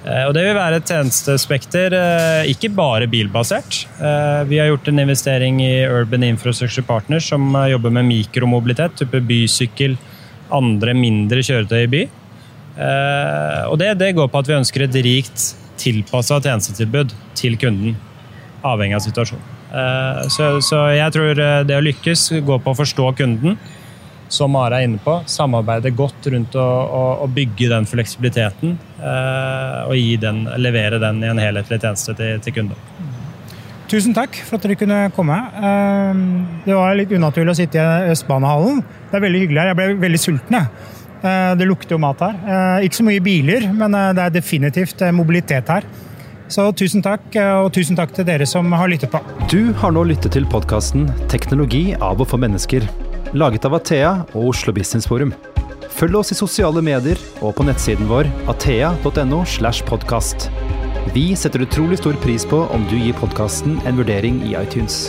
Eh, 0.00 0.24
og 0.24 0.32
det 0.32 0.46
vil 0.46 0.56
være 0.56 0.80
et 0.80 0.88
tjenestespekter, 0.88 1.92
eh, 1.92 2.50
ikke 2.54 2.70
bare 2.72 3.08
bilbasert. 3.10 3.84
Eh, 4.00 4.44
vi 4.48 4.58
har 4.58 4.70
gjort 4.70 4.88
en 4.88 5.02
investering 5.02 5.60
i 5.60 5.84
Urban 5.84 6.24
Infrastructure 6.24 6.86
Partners, 6.86 7.28
som 7.28 7.52
jobber 7.68 7.90
med 7.90 8.08
mikromobilitet, 8.08 8.96
type 8.96 9.20
bysykkel, 9.20 9.98
andre 10.50 10.94
mindre 10.94 11.44
kjøretøy 11.44 11.82
i 11.84 11.90
by. 11.90 12.08
Og 13.70 13.76
det, 13.78 13.98
det 13.98 14.14
går 14.16 14.28
på 14.32 14.40
at 14.40 14.48
vi 14.48 14.56
ønsker 14.56 14.82
et 14.86 14.94
rikt 15.04 15.42
tilpassa 15.76 16.38
tjenestetilbud 16.40 17.12
til 17.36 17.58
kunden, 17.60 17.96
avhengig 18.64 18.96
av 18.96 19.02
situasjonen. 19.04 19.58
Så, 20.32 20.46
så 20.64 20.78
jeg 20.96 21.12
tror 21.12 21.36
det 21.68 21.76
å 21.76 21.84
lykkes 21.84 22.22
går 22.46 22.62
på 22.64 22.72
å 22.72 22.78
forstå 22.78 23.10
kunden 23.20 23.58
som 24.30 24.52
Mara 24.54 24.78
er 24.80 24.86
inne 24.86 25.00
på, 25.02 25.16
samarbeide 25.26 25.90
godt 25.96 26.30
rundt 26.32 26.54
å, 26.54 26.64
å, 26.64 27.02
å 27.24 27.30
bygge 27.34 27.70
den 27.72 27.88
fleksibiliteten 27.90 28.76
eh, 29.02 29.80
og 29.90 30.20
den, 30.22 30.44
levere 30.62 31.00
den 31.02 31.24
i 31.24 31.30
en 31.32 31.42
helhetlig 31.42 31.80
tjeneste 31.82 32.14
til, 32.18 32.38
til 32.44 32.60
kunden. 32.60 33.08
Tusen 33.90 34.14
takk 34.14 34.36
for 34.46 34.54
at 34.54 34.66
dere 34.68 34.78
kunne 34.78 35.00
komme. 35.16 35.34
Eh, 35.34 36.20
det 36.62 36.76
var 36.78 36.94
litt 36.94 37.10
unaturlig 37.10 37.56
å 37.56 37.58
sitte 37.58 37.82
i 37.82 38.12
Østbanehallen. 38.12 38.84
Det 39.10 39.18
er 39.18 39.24
veldig 39.26 39.42
hyggelig 39.42 39.62
her. 39.62 39.72
Jeg 39.72 39.78
ble 39.80 39.88
veldig 40.04 40.22
sulten. 40.22 40.60
Eh, 40.60 41.50
det 41.58 41.66
lukter 41.66 41.96
jo 41.96 42.02
mat 42.06 42.22
her. 42.22 42.38
Eh, 42.38 42.86
ikke 42.86 43.00
så 43.00 43.08
mye 43.08 43.24
biler, 43.24 43.66
men 43.74 43.98
det 44.14 44.28
er 44.28 44.38
definitivt 44.38 45.02
mobilitet 45.16 45.74
her. 45.74 45.90
Så 46.50 46.70
tusen 46.74 47.02
takk, 47.02 47.28
og 47.62 47.68
tusen 47.74 47.98
takk 47.98 48.10
til 48.14 48.26
dere 48.26 48.46
som 48.46 48.72
har 48.74 48.90
lyttet 48.90 49.10
på. 49.10 49.20
Du 49.50 49.70
har 49.82 49.94
nå 49.94 50.02
lyttet 50.06 50.34
til 50.34 50.46
podkasten 50.50 51.06
'Teknologi 51.30 51.94
av 51.94 52.18
og 52.18 52.26
for 52.26 52.42
mennesker' 52.42 52.86
laget 53.32 53.64
av 53.64 53.74
Athea 53.78 54.12
og 54.32 54.50
Oslo 54.52 54.72
Business 54.74 55.08
Forum. 55.08 55.32
Følg 55.90 56.16
oss 56.20 56.32
i 56.32 56.38
sosiale 56.38 56.82
medier 56.84 57.18
og 57.44 57.56
på 57.58 57.66
nettsiden 57.66 58.08
vår 58.10 58.28
athea.no. 58.50 59.42
slash 59.44 59.84
podcast. 59.86 60.48
Vi 61.14 61.30
setter 61.36 61.64
utrolig 61.66 61.98
stor 62.00 62.16
pris 62.24 62.46
på 62.46 62.64
om 62.70 62.86
du 62.90 62.96
gir 62.98 63.16
podkasten 63.18 63.80
en 63.86 64.00
vurdering 64.00 64.42
i 64.46 64.54
iTunes. 64.58 65.08